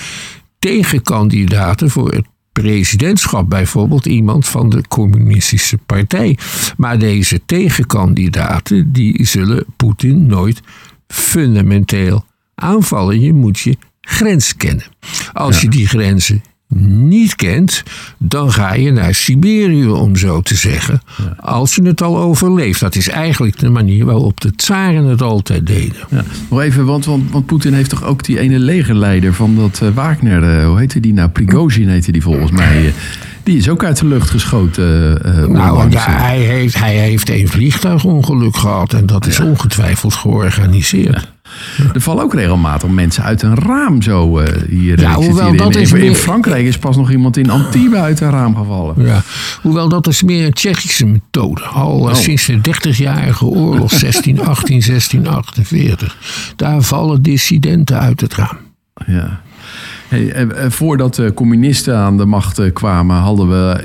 tegenkandidaten 0.60 1.90
voor 1.90 2.12
het 2.12 2.26
presidentschap, 2.52 3.50
bijvoorbeeld 3.50 4.06
iemand 4.06 4.48
van 4.48 4.70
de 4.70 4.82
communistische 4.88 5.78
partij. 5.86 6.38
Maar 6.78 7.00
deze 7.00 7.42
tegenkandidaten 7.46 8.92
die 8.92 9.26
zullen 9.26 9.66
Poetin 9.78 10.26
nooit 10.28 10.62
fundamenteel 11.08 12.26
aanvallen. 12.56 13.20
Je 13.20 13.34
moet 13.34 13.60
je 13.60 13.78
grens 14.02 14.56
kennen. 14.56 14.86
Als 15.34 15.62
je 15.62 15.70
die 15.70 15.88
grenzen 15.88 16.44
niet 16.78 17.36
kent, 17.36 17.84
dan 18.18 18.52
ga 18.52 18.74
je 18.74 18.92
naar 18.92 19.14
Siberië, 19.16 19.88
om 19.88 20.16
zo 20.16 20.42
te 20.42 20.56
zeggen. 20.56 21.02
Als 21.40 21.76
je 21.76 21.82
het 21.82 22.02
al 22.02 22.18
overleeft. 22.18 22.80
Dat 22.80 22.96
is 22.96 23.10
eigenlijk 23.10 23.60
de 23.60 23.70
manier 23.70 24.06
waarop 24.06 24.42
de 24.42 24.56
tsaren 24.56 25.06
het 25.06 25.22
altijd 25.22 25.68
deden. 25.68 25.96
ja. 26.10 26.24
nog 26.50 26.62
even, 26.62 26.86
want, 26.86 27.06
want, 27.06 27.32
want 27.32 27.46
Poetin 27.46 27.74
heeft 27.74 27.90
toch 27.90 28.04
ook 28.04 28.24
die 28.24 28.40
ene 28.40 28.60
legerleider 28.60 29.34
van 29.34 29.56
dat 29.56 29.80
eh, 29.84 29.90
Wagner, 29.94 30.60
eh, 30.60 30.68
hoe 30.68 30.80
heette 30.80 31.00
die 31.00 31.14
nou? 31.14 31.30
Prigozhin 31.30 31.90
heette 31.90 32.12
die 32.12 32.22
volgens 32.22 32.52
mij. 32.52 32.94
die 33.44 33.58
is 33.58 33.70
ook 33.70 33.84
uit 33.84 34.00
de 34.00 34.06
lucht 34.08 34.30
geschoten. 34.30 35.24
eh, 35.24 35.46
Nou, 35.46 35.92
eh. 35.92 36.06
hij, 36.22 36.40
heeft, 36.40 36.80
hij 36.80 36.96
heeft 36.96 37.30
een 37.30 37.48
vliegtuigongeluk 37.48 38.58
gehad 38.58 38.94
en 38.94 39.06
dat 39.06 39.26
is 39.26 39.40
ongetwijfeld 39.40 40.14
georganiseerd. 40.14 41.34
Er 41.94 42.02
vallen 42.02 42.24
ook 42.24 42.34
regelmatig 42.34 42.90
mensen 42.90 43.24
uit 43.24 43.42
een 43.42 43.56
raam 43.56 44.02
zo 44.02 44.38
eh, 44.40 44.62
hier. 44.70 45.00
Ja, 45.00 45.16
zit 45.16 45.26
hoewel 45.26 45.50
hier 45.50 45.58
dat 45.58 45.76
in, 45.76 45.82
is 45.82 45.94
in, 45.94 46.16
Frankrijk 46.16 46.66
is 46.66 46.78
pas 46.78 46.96
nog 46.96 47.12
iemand 47.12 47.38
in 47.38 47.50
Antibes 47.50 48.00
uit 48.00 48.20
een 48.22 48.30
raam 48.30 48.56
gevallen. 48.56 49.06
Ja. 49.06 49.22
Hoewel 49.62 49.90
dat 49.90 50.08
is 50.08 50.24
meer 50.24 50.46
een 50.46 50.54
Tsjechische 50.54 51.06
methode. 51.06 51.62
Al 51.62 52.10
eh, 52.10 52.16
Oh. 52.16 52.22
sinds 52.22 52.46
de 52.46 52.60
30-jarige 52.92 53.46
oorlog 53.46 53.90
1618, 54.00 54.82
1648. 54.88 56.18
Daar 56.56 56.82
vallen 56.82 57.22
dissidenten 57.22 58.00
uit 58.00 58.22
het 58.22 58.34
raam. 58.36 58.58
Ja. 59.06 59.42
Hey, 60.16 60.32
eh, 60.32 60.66
eh, 60.66 60.72
voordat 60.72 61.16
de 61.16 61.34
communisten 61.34 61.98
aan 61.98 62.18
de 62.18 62.26
macht 62.26 62.60
eh, 62.60 62.74
kwamen, 62.74 63.16
hadden 63.16 63.50
we 63.50 63.84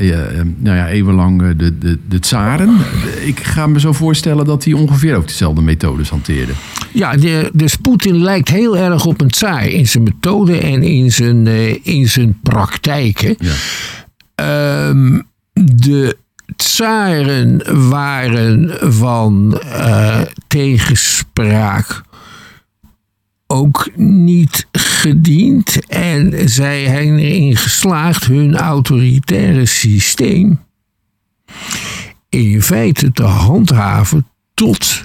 nou 0.57 0.77
ja, 0.77 0.89
eeuwenlang 0.89 1.57
de, 1.57 1.79
de, 1.79 1.99
de 2.09 2.19
tsaren. 2.19 2.77
Ik 3.25 3.41
ga 3.41 3.67
me 3.67 3.81
zo 3.81 3.93
voorstellen 3.93 4.45
dat 4.45 4.63
die 4.63 4.77
ongeveer 4.77 5.17
ook 5.17 5.27
dezelfde 5.27 5.61
methodes 5.61 6.09
hanteerden. 6.09 6.55
Ja, 6.93 7.17
de, 7.17 7.51
dus 7.53 7.77
Poetin 7.77 8.17
lijkt 8.23 8.49
heel 8.49 8.77
erg 8.77 9.07
op 9.07 9.21
een 9.21 9.31
tsaar 9.31 9.67
in 9.67 9.89
zijn 9.89 10.03
methode 10.03 10.59
en 10.59 10.83
in 10.83 11.13
zijn, 11.13 11.47
in 11.85 12.09
zijn 12.09 12.39
praktijken. 12.43 13.37
Ja. 13.39 13.53
Ehm, 14.35 15.21
de 15.53 16.17
tsaren 16.57 17.63
waren 17.89 18.77
van 18.93 19.61
tegenspraak 20.47 22.03
ook 23.51 23.91
niet 23.97 24.67
gediend. 24.73 25.87
En 25.87 26.49
zij 26.49 26.85
zijn 26.85 27.19
erin 27.19 27.57
geslaagd 27.57 28.25
hun 28.25 28.57
autoritaire 28.57 29.67
systeem 29.67 30.61
in 32.29 32.63
feite 32.63 33.13
te 33.13 33.23
handhaven 33.23 34.27
tot 34.55 35.05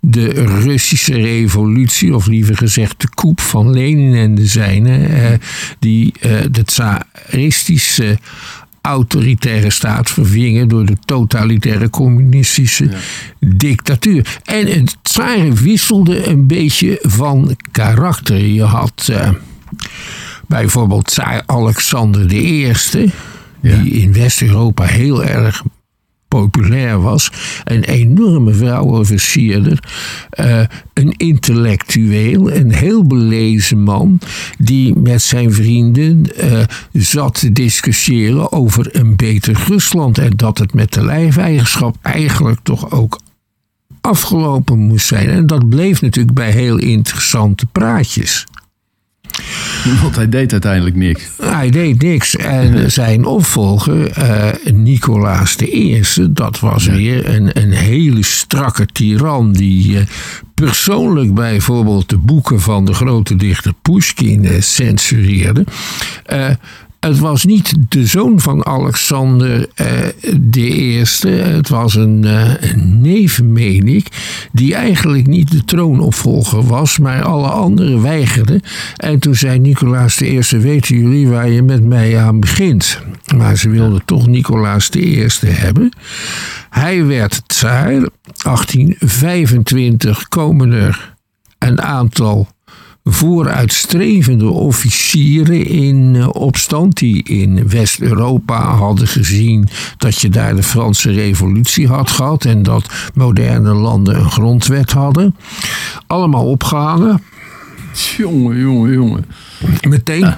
de 0.00 0.28
Russische 0.44 1.14
revolutie, 1.14 2.14
of 2.14 2.26
liever 2.26 2.56
gezegd 2.56 3.00
de 3.00 3.08
coup 3.14 3.40
van 3.40 3.70
Lenin 3.70 4.14
en 4.14 4.34
de 4.34 4.46
zijnen, 4.46 5.08
eh, 5.08 5.38
die 5.78 6.12
eh, 6.20 6.40
de 6.50 6.64
tsaristische 6.64 8.18
autoritaire 8.86 9.70
staat 9.70 10.10
vervingen 10.10 10.68
door 10.68 10.86
de 10.86 10.96
totalitaire 11.04 11.90
communistische 11.90 12.88
dictatuur. 13.40 14.40
En 14.44 14.66
het 14.66 14.96
tsaren 15.02 15.54
wisselde 15.54 16.26
een 16.28 16.46
beetje 16.46 16.98
van 17.02 17.56
karakter. 17.70 18.36
Je 18.36 18.62
had 18.62 19.08
eh, 19.12 19.30
bijvoorbeeld 20.46 21.06
tsaar 21.06 21.42
Alexander 21.46 22.32
I, 22.32 22.72
die 23.60 23.90
in 23.90 24.12
West-Europa 24.12 24.84
heel 24.84 25.24
erg 25.24 25.62
populair 26.40 27.00
was. 27.00 27.30
Een 27.64 27.84
enorme 27.84 28.52
vrouwenversierder. 28.52 29.78
eh, 30.30 30.60
een 30.94 31.14
intellectueel, 31.16 32.52
een 32.52 32.72
heel 32.72 33.06
belezen 33.06 33.82
man. 33.82 34.18
Die 34.58 34.98
met 34.98 35.22
zijn 35.22 35.52
vrienden 35.52 36.36
eh, 36.36 36.60
zat 36.92 37.38
te 37.38 37.52
discussiëren 37.52 38.52
over 38.52 38.96
een 38.96 39.16
beter 39.16 39.64
Rusland. 39.66 40.18
En 40.18 40.32
dat 40.36 40.58
het 40.58 40.74
met 40.74 40.92
de 40.92 41.04
lijfeigenschap 41.04 41.96
eigenlijk 42.02 42.58
toch 42.62 42.90
ook 42.90 43.20
afgelopen 44.00 44.78
moest 44.78 45.06
zijn. 45.06 45.28
En 45.28 45.46
dat 45.46 45.68
bleef 45.68 46.02
natuurlijk 46.02 46.34
bij 46.34 46.50
heel 46.50 46.78
interessante 46.78 47.66
praatjes. 47.66 48.46
Want 50.02 50.16
hij 50.16 50.28
deed 50.28 50.52
uiteindelijk 50.52 50.96
niks. 50.96 51.30
Hij 51.42 51.70
deed 51.70 52.02
niks. 52.02 52.36
En 52.36 52.92
zijn 52.92 53.24
opvolger, 53.24 54.10
eh, 54.10 54.72
Nicolaas 54.72 55.56
I, 55.56 56.02
dat 56.30 56.60
was 56.60 56.86
weer 56.86 57.28
een, 57.34 57.62
een 57.62 57.72
hele 57.72 58.22
strakke 58.22 58.86
tiran. 58.86 59.52
Die 59.52 59.98
eh, 59.98 60.04
persoonlijk 60.54 61.34
bijvoorbeeld 61.34 62.08
de 62.08 62.18
boeken 62.18 62.60
van 62.60 62.84
de 62.84 62.92
grote 62.92 63.36
dichter 63.36 63.72
Pushkin 63.82 64.44
eh, 64.44 64.60
censureerde. 64.60 65.64
Het 67.08 67.18
was 67.18 67.44
niet 67.44 67.74
de 67.88 68.06
zoon 68.06 68.40
van 68.40 68.66
Alexander 68.66 69.68
eh, 69.74 69.88
de 70.40 70.68
Eerste. 70.68 71.28
Het 71.28 71.68
was 71.68 71.94
een, 71.94 72.24
een 72.60 73.00
neef, 73.00 73.42
meen 73.42 73.88
ik, 73.88 74.06
die 74.52 74.74
eigenlijk 74.74 75.26
niet 75.26 75.50
de 75.50 75.64
troonopvolger 75.64 76.66
was, 76.66 76.98
maar 76.98 77.22
alle 77.22 77.48
anderen 77.48 78.02
weigerden. 78.02 78.60
En 78.96 79.18
toen 79.18 79.34
zei 79.34 79.58
Nicolaas 79.58 80.16
de 80.16 80.26
Eerste, 80.26 80.58
weten 80.58 80.96
jullie 80.96 81.28
waar 81.28 81.50
je 81.50 81.62
met 81.62 81.84
mij 81.84 82.18
aan 82.18 82.40
begint? 82.40 83.00
Maar 83.36 83.56
ze 83.56 83.68
wilden 83.68 84.04
toch 84.04 84.26
Nicolaas 84.26 84.90
de 84.90 85.00
Eerste 85.00 85.46
hebben. 85.46 85.92
Hij 86.70 87.04
werd 87.04 87.42
tsaar. 87.46 88.08
1825 88.42 90.28
komen 90.28 90.72
er 90.72 91.14
een 91.58 91.82
aantal 91.82 92.48
vooruitstrevende 93.10 94.50
officieren 94.50 95.66
in 95.66 96.16
eh, 96.16 96.28
opstand 96.32 96.96
die 96.98 97.22
in 97.22 97.68
West-Europa 97.68 98.74
hadden 98.76 99.06
gezien 99.08 99.68
dat 99.96 100.20
je 100.20 100.28
daar 100.28 100.56
de 100.56 100.62
Franse 100.62 101.10
revolutie 101.12 101.88
had 101.88 102.10
gehad 102.10 102.44
en 102.44 102.62
dat 102.62 103.10
moderne 103.14 103.74
landen 103.74 104.16
een 104.18 104.30
grondwet 104.30 104.90
hadden. 104.92 105.36
Allemaal 106.06 106.44
opgehangen, 106.46 107.22
Jongen, 108.16 108.58
jongen, 108.58 108.92
jongen. 108.92 109.26
meteen. 109.88 110.34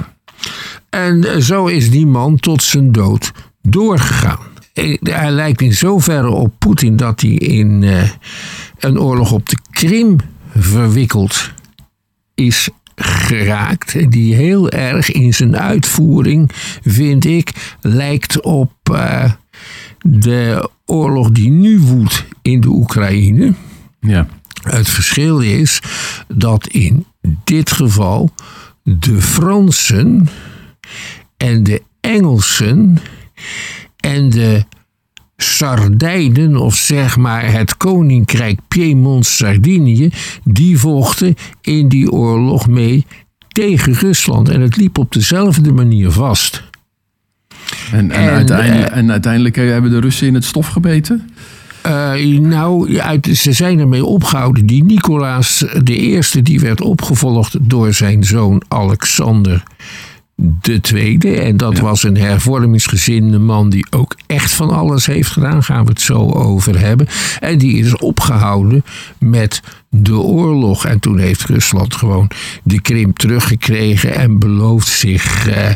En 0.90 1.24
eh, 1.24 1.40
zo 1.40 1.66
is 1.66 1.90
die 1.90 2.06
man 2.06 2.36
tot 2.36 2.62
zijn 2.62 2.92
dood 2.92 3.32
doorgegaan. 3.62 4.38
Eh, 4.72 4.96
Hij 5.02 5.30
lijkt 5.30 5.60
in 5.62 5.72
zoverre 5.72 6.30
op 6.30 6.52
Poetin 6.58 6.96
dat 6.96 7.20
hij 7.20 7.30
in 7.30 7.82
een 8.78 9.00
oorlog 9.00 9.32
op 9.32 9.48
de 9.48 9.56
Krim 9.70 10.16
verwikkeld 10.56 11.50
is 12.36 12.68
geraakt. 12.96 14.10
Die 14.10 14.34
heel 14.34 14.70
erg 14.70 15.12
in 15.12 15.34
zijn 15.34 15.56
uitvoering, 15.56 16.50
vind 16.82 17.24
ik, 17.24 17.76
lijkt 17.80 18.40
op 18.40 18.72
eh, 18.82 19.32
de 20.00 20.70
oorlog 20.84 21.30
die 21.30 21.50
nu 21.50 21.78
woedt 21.78 22.24
in 22.42 22.60
de 22.60 22.68
Oekraïne. 22.68 23.54
Ja. 24.00 24.26
Het 24.62 24.88
verschil 24.88 25.40
is 25.40 25.80
dat 26.28 26.66
in 26.66 27.06
dit 27.44 27.72
geval 27.72 28.30
de 28.82 29.22
Fransen 29.22 30.28
en 31.36 31.62
de 31.62 31.82
Engelsen 32.00 32.98
en 33.96 34.30
de 34.30 34.64
Sardijnen, 35.36 36.56
of 36.56 36.74
zeg 36.74 37.16
maar 37.16 37.52
het 37.52 37.76
koninkrijk 37.76 38.60
Piemont-Sardinië, 38.68 40.10
die 40.44 40.78
vochten 40.78 41.34
in 41.60 41.88
die 41.88 42.10
oorlog 42.10 42.68
mee 42.68 43.06
tegen 43.48 43.92
Rusland. 43.92 44.48
En 44.48 44.60
het 44.60 44.76
liep 44.76 44.98
op 44.98 45.12
dezelfde 45.12 45.72
manier 45.72 46.10
vast. 46.10 46.62
En, 47.92 48.10
en, 48.10 48.10
En, 48.10 48.30
uiteindelijk, 48.30 48.92
en 48.92 49.10
uiteindelijk 49.10 49.56
eh, 49.56 49.68
hebben 49.68 49.90
de 49.90 50.00
Russen 50.00 50.26
in 50.26 50.34
het 50.34 50.44
stof 50.44 50.66
gebeten? 50.66 51.30
Eh, 51.82 52.38
nou, 52.38 52.98
uit, 52.98 53.28
ze 53.32 53.52
zijn 53.52 53.78
ermee 53.78 54.04
opgehouden. 54.04 54.66
Die 54.66 54.84
Nicolaas 54.84 55.64
de 55.82 55.96
Eerste, 55.96 56.42
die 56.42 56.60
werd 56.60 56.80
opgevolgd 56.80 57.56
door 57.60 57.94
zijn 57.94 58.24
zoon 58.24 58.62
Alexander 58.68 59.62
de 60.36 60.80
Tweede. 60.80 61.40
En 61.40 61.56
dat 61.56 61.76
Ja. 61.76 61.82
was 61.82 62.02
een 62.02 62.16
hervormingsgezinde 62.16 63.38
man 63.38 63.70
die 63.70 63.86
ook 63.90 64.16
echt 64.26 64.52
van 64.52 64.70
alles 64.70 65.06
heeft 65.06 65.30
gedaan. 65.30 65.62
Gaan 65.62 65.84
we 65.84 65.90
het 65.90 66.00
zo 66.00 66.30
over 66.30 66.78
hebben. 66.80 67.06
En 67.40 67.58
die 67.58 67.78
is 67.84 67.96
opgehouden 67.96 68.84
met 69.18 69.60
de 69.90 70.16
oorlog. 70.18 70.84
En 70.86 71.00
toen 71.00 71.18
heeft 71.18 71.42
Rusland 71.44 71.94
gewoon 71.94 72.28
de 72.62 72.80
Krim 72.80 73.12
teruggekregen 73.12 74.14
en 74.14 74.38
belooft 74.38 74.88
zich. 74.88 75.48
eh, 75.48 75.70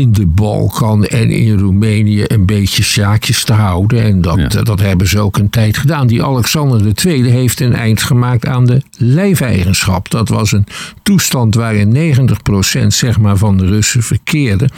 in 0.00 0.12
de 0.12 0.26
Balkan 0.26 1.04
en 1.04 1.30
in 1.30 1.58
Roemenië 1.58 2.24
een 2.26 2.46
beetje 2.46 2.82
zaakjes 2.82 3.44
te 3.44 3.52
houden. 3.52 4.02
En 4.02 4.20
dat, 4.20 4.38
Ja. 4.52 4.62
dat 4.62 4.80
hebben 4.80 5.08
ze 5.08 5.18
ook 5.18 5.36
een 5.36 5.50
tijd 5.50 5.76
gedaan. 5.76 6.06
Die 6.06 6.22
Alexander 6.22 6.92
II 7.06 7.28
heeft 7.30 7.60
een 7.60 7.74
eind 7.74 8.02
gemaakt 8.02 8.46
aan 8.46 8.66
de 8.66 8.82
lijfeigenschap. 8.98 10.10
Dat 10.10 10.28
was 10.28 10.52
een 10.52 10.66
toestand 11.02 11.54
waarin 11.54 11.92
90% 11.92 12.86
zeg 12.94 13.18
maar, 13.18 13.36
van 13.36 13.56
de 13.56 13.66
Russen 13.66 14.02
verkeerde. 14.02 14.68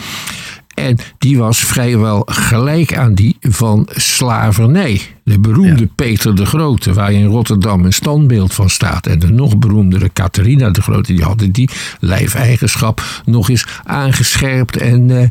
En 0.74 0.96
die 1.18 1.38
was 1.38 1.58
vrijwel 1.58 2.22
gelijk 2.26 2.96
aan 2.96 3.14
die 3.14 3.36
van 3.40 3.88
slavernij. 3.90 5.00
De 5.24 5.38
beroemde 5.38 5.80
Ja. 5.80 5.88
Peter 5.94 6.34
de 6.34 6.46
Grote, 6.46 6.92
waar 6.92 7.12
in 7.12 7.26
Rotterdam 7.26 7.84
een 7.84 7.92
standbeeld 7.92 8.54
van 8.54 8.70
staat. 8.70 9.06
En 9.06 9.18
de 9.18 9.28
nog 9.28 9.58
beroemdere 9.58 10.12
Catharina 10.12 10.70
de 10.70 10.82
Grote, 10.82 11.12
die 11.12 11.24
hadden 11.24 11.50
die 11.50 11.70
lijfeigenschap 12.00 13.22
nog 13.24 13.48
eens 13.48 13.66
aangescherpt 13.84 14.76
en, 14.76 15.10
eh, 15.10 15.28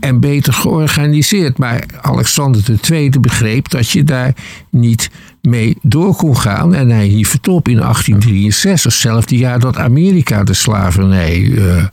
en 0.00 0.20
beter 0.20 0.52
georganiseerd. 0.52 1.58
Maar 1.58 1.84
Alexander 2.00 2.62
II 2.90 3.10
begreep 3.20 3.68
dat 3.68 3.90
je 3.90 4.04
daar 4.04 4.34
niet 4.70 5.10
mee 5.42 5.76
door 5.82 6.16
kon 6.16 6.36
gaan. 6.36 6.74
En 6.74 6.90
hij 6.90 7.06
hief 7.06 7.32
het 7.32 7.48
op 7.48 7.68
in 7.68 7.80
1863, 7.80 8.92
hetzelfde 8.92 9.36
jaar 9.36 9.58
dat 9.58 9.76
Amerika 9.76 10.44
de 10.44 10.54
slavernij 10.54 11.52
eh, 11.56 11.84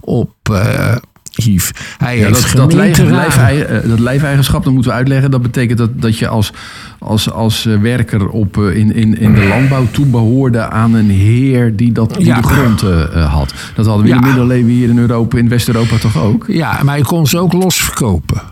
op. 0.00 0.32
eh, 0.42 0.96
hief. 1.36 1.94
Hij 1.98 2.18
Ja, 2.18 2.26
heeft 2.26 2.56
dat, 2.56 2.72
lijf, 2.72 2.98
eh, 2.98 3.88
dat 3.88 3.98
lijfeigenschap, 3.98 4.64
dat 4.64 4.72
moeten 4.72 4.90
we 4.90 4.96
uitleggen. 4.96 5.30
Dat 5.30 5.42
betekent 5.42 5.78
dat, 5.78 6.00
dat 6.00 6.18
je 6.18 6.28
als, 6.28 6.52
als, 6.98 7.30
als 7.30 7.66
eh, 7.66 7.76
werker 7.80 8.28
op, 8.28 8.58
eh, 8.58 8.76
in, 8.76 8.94
in, 8.94 9.18
in 9.18 9.34
de 9.34 9.46
landbouw 9.46 9.86
toebehoorde 9.90 10.68
aan 10.68 10.94
een 10.94 11.10
heer 11.10 11.76
die, 11.76 11.92
dat, 11.92 12.14
die 12.14 12.26
Ja. 12.26 12.40
de 12.40 12.46
grond 12.46 12.80
had. 13.12 13.54
Dat 13.74 13.86
hadden 13.86 14.06
we 14.06 14.12
in 14.12 14.20
de 14.20 14.26
middeleeuwen 14.26 14.70
hier 14.72 14.88
in 14.88 14.98
Europa, 14.98 15.38
in 15.38 15.48
West-Europa 15.48 15.96
toch 15.96 16.18
ook? 16.18 16.44
Ja, 16.48 16.80
maar 16.82 16.96
je 16.98 17.04
kon 17.04 17.26
ze 17.26 17.38
ook 17.38 17.52
los 17.52 17.82
verkopen. 17.82 18.42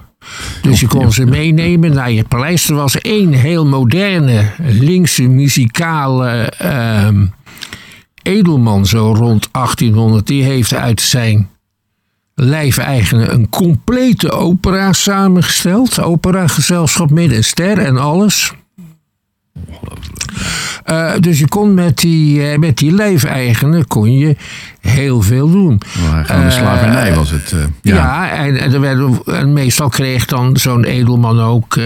Dus 0.62 0.80
je 0.80 0.86
kon 0.86 1.12
ze 1.12 1.24
meenemen 1.26 1.92
naar 1.92 2.10
je 2.12 2.24
paleis. 2.28 2.68
Er 2.68 2.74
was 2.74 2.98
één 3.00 3.32
heel 3.32 3.66
moderne, 3.66 4.44
linkse, 4.62 5.22
muzikale 5.22 6.30
ehm, 6.58 7.24
edelman 8.22 8.86
zo 8.86 9.12
rond 9.16 9.48
1800. 9.52 10.26
Die 10.26 10.42
heeft 10.42 10.74
uit 10.74 11.00
zijn 11.00 11.48
lijfeigenen 12.42 13.32
een 13.32 13.48
complete 13.48 14.30
opera 14.32 14.92
samengesteld. 14.92 16.00
Operagezelschap 16.00 17.10
met 17.10 17.30
een 17.32 17.44
ster 17.44 17.78
en 17.78 17.96
alles. 17.96 18.52
Eh, 20.84 21.12
dus 21.20 21.38
je 21.38 21.48
kon 21.48 21.74
met 21.74 21.96
die, 21.98 22.50
eh, 22.50 22.58
met 22.58 22.76
die 22.78 22.92
lijfeigenen 22.92 23.86
kon 23.86 24.12
je 24.18 24.36
heel 24.80 25.22
veel 25.22 25.50
doen. 25.50 25.80
Maar 26.10 26.24
gewoon 26.24 26.40
de 26.40 26.46
Eh, 26.46 26.52
slavernij 26.58 27.14
was 27.14 27.30
het. 27.30 27.54
ja. 27.82 27.94
Ja, 27.94 28.30
en, 28.30 28.56
en, 28.56 28.72
er 28.72 28.80
werden, 28.80 29.20
en 29.24 29.52
meestal 29.52 29.88
kreeg 29.88 30.24
dan 30.24 30.56
zo'n 30.56 30.84
edelman 30.84 31.40
ook 31.40 31.76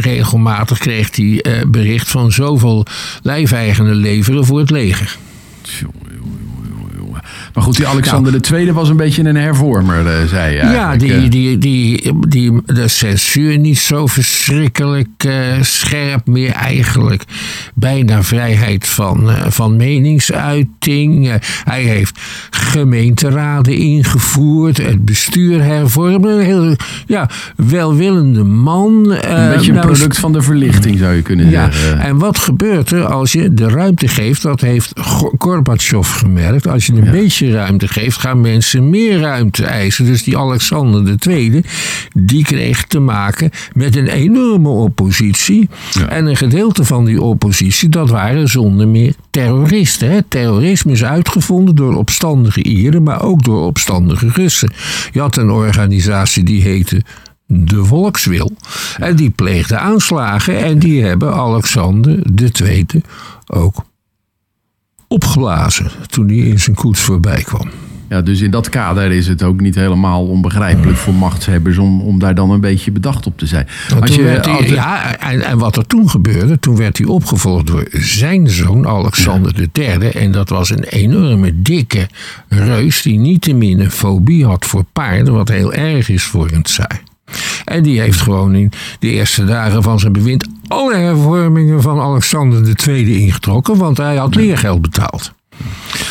regelmatig 0.00 0.78
kreeg 0.78 1.16
hij 1.16 1.40
eh, 1.42 1.64
bericht 1.66 2.08
van 2.10 2.32
zoveel 2.32 2.86
lijfeigenen 3.22 3.94
leveren 3.94 4.44
voor 4.44 4.58
het 4.58 4.70
leger. 4.70 5.16
Maar 7.58 7.66
goed, 7.66 7.76
die 7.76 7.86
Alexander 7.86 8.40
II 8.52 8.72
was 8.72 8.88
een 8.88 8.96
beetje 8.96 9.24
een 9.24 9.36
hervormer, 9.36 10.06
eh, 10.06 10.26
zei 10.26 10.54
je. 10.54 10.60
Ja, 10.60 10.96
die, 10.96 11.12
eh. 11.14 11.30
die, 11.30 11.58
die, 11.58 12.12
die, 12.28 12.52
de 12.64 12.88
censuur 12.88 13.58
niet 13.58 13.78
zo 13.78 14.06
verschrikkelijk 14.06 15.08
eh, 15.16 15.32
scherp 15.60 16.26
meer 16.26 16.52
eigenlijk. 16.52 17.24
Bijna 17.74 18.22
vrijheid 18.22 18.86
van, 18.86 19.30
van 19.48 19.76
meningsuiting. 19.76 21.38
Hij 21.64 21.82
heeft 21.82 22.18
gemeenteraden 22.50 23.76
ingevoerd, 23.76 24.76
het 24.76 25.04
bestuur 25.04 25.62
hervormen. 25.62 26.30
Een 26.38 26.44
heel 26.44 26.76
ja, 27.06 27.28
welwillende 27.56 28.44
man. 28.44 28.92
Een 28.92 29.48
beetje 29.48 29.68
een 29.68 29.74
nou, 29.74 29.86
product 29.86 30.18
van 30.18 30.32
de 30.32 30.42
verlichting, 30.42 30.98
zou 30.98 31.14
je 31.14 31.22
kunnen 31.22 31.50
Ja, 31.50 31.70
zeggen. 31.72 32.00
en 32.00 32.18
wat 32.18 32.38
gebeurt 32.38 32.90
er 32.90 33.04
als 33.04 33.32
je 33.32 33.54
de 33.54 33.68
ruimte 33.68 34.08
geeft? 34.08 34.42
Dat 34.42 34.60
heeft 34.60 34.92
Go- 35.00 35.34
Gorbachev 35.38 36.18
gemerkt. 36.18 36.68
Als 36.68 36.86
je 36.86 36.92
een 36.92 37.10
beetje 37.10 37.47
ruimte 37.52 37.88
geeft, 37.88 38.20
gaan 38.20 38.40
mensen 38.40 38.90
meer 38.90 39.20
ruimte 39.20 39.64
eisen. 39.64 40.04
Dus 40.04 40.22
die 40.22 40.38
Alexander 40.38 41.14
II, 41.28 41.62
die 42.14 42.44
kreeg 42.44 42.84
te 42.84 42.98
maken 42.98 43.50
met 43.72 43.96
een 43.96 44.08
enorme 44.08 44.68
oppositie. 44.68 45.68
Ja. 45.92 46.08
En 46.08 46.26
een 46.26 46.36
gedeelte 46.36 46.84
van 46.84 47.04
die 47.04 47.22
oppositie, 47.22 47.88
dat 47.88 48.10
waren 48.10 48.48
zonder 48.48 48.88
meer 48.88 49.14
terroristen. 49.30 50.10
Hè. 50.10 50.22
Terrorisme 50.22 50.92
is 50.92 51.04
uitgevonden 51.04 51.74
door 51.74 51.96
opstandige 51.96 52.62
Ieren, 52.62 53.02
maar 53.02 53.22
ook 53.22 53.44
door 53.44 53.66
opstandige 53.66 54.28
Russen. 54.28 54.72
Je 55.12 55.20
had 55.20 55.36
een 55.36 55.50
organisatie 55.50 56.42
die 56.44 56.62
heette 56.62 57.02
de 57.46 57.84
Volkswil. 57.84 58.52
En 58.98 59.16
die 59.16 59.30
pleegde 59.30 59.78
aanslagen 59.78 60.58
en 60.58 60.78
die 60.78 61.02
hebben 61.02 61.34
Alexander 61.34 62.22
II 62.62 62.86
ook 63.46 63.84
opgeblazen 65.08 65.90
toen 66.06 66.28
hij 66.28 66.36
in 66.36 66.60
zijn 66.60 66.76
koets 66.76 67.00
voorbij 67.00 67.42
kwam. 67.42 67.68
Ja, 68.08 68.22
dus 68.22 68.40
in 68.40 68.50
dat 68.50 68.68
kader 68.68 69.10
is 69.12 69.26
het 69.26 69.42
ook 69.42 69.60
niet 69.60 69.74
helemaal 69.74 70.26
onbegrijpelijk 70.26 70.96
voor 70.98 71.14
machtshebbers 71.14 71.78
om, 71.78 72.00
om 72.00 72.18
daar 72.18 72.34
dan 72.34 72.50
een 72.50 72.60
beetje 72.60 72.90
bedacht 72.90 73.26
op 73.26 73.38
te 73.38 73.46
zijn. 73.46 73.66
Als 74.00 74.10
toen 74.10 74.16
je, 74.18 74.22
werd 74.22 74.44
hij- 74.44 74.54
als 74.54 74.66
de- 74.66 74.74
ja, 74.74 75.16
en, 75.18 75.42
en 75.42 75.58
wat 75.58 75.76
er 75.76 75.86
toen 75.86 76.10
gebeurde, 76.10 76.58
toen 76.58 76.76
werd 76.76 76.98
hij 76.98 77.06
opgevolgd 77.06 77.66
door 77.66 77.86
zijn 77.92 78.48
zoon 78.50 78.86
Alexander 78.86 79.68
III. 79.72 80.08
En 80.08 80.32
dat 80.32 80.48
was 80.48 80.70
een 80.70 80.84
enorme 80.84 81.62
dikke 81.62 82.08
reus 82.48 83.02
die 83.02 83.18
niettemin 83.18 83.80
een 83.80 83.90
fobie 83.90 84.44
had 84.46 84.64
voor 84.66 84.84
paarden, 84.92 85.32
wat 85.34 85.48
heel 85.48 85.72
erg 85.72 86.08
is 86.08 86.22
voor 86.22 86.48
een 86.52 86.62
tsaar. 86.62 87.02
En 87.64 87.82
die 87.82 88.00
heeft 88.00 88.20
gewoon 88.20 88.54
in 88.54 88.72
de 88.98 89.10
eerste 89.10 89.44
dagen 89.44 89.82
van 89.82 89.98
zijn 89.98 90.12
bewind 90.12 90.46
alle 90.68 90.96
hervormingen 90.96 91.82
van 91.82 92.00
Alexander 92.00 92.88
II 92.88 93.20
ingetrokken, 93.20 93.76
want 93.76 93.96
hij 93.96 94.16
had 94.16 94.34
leergeld 94.34 94.82
betaald. 94.82 95.32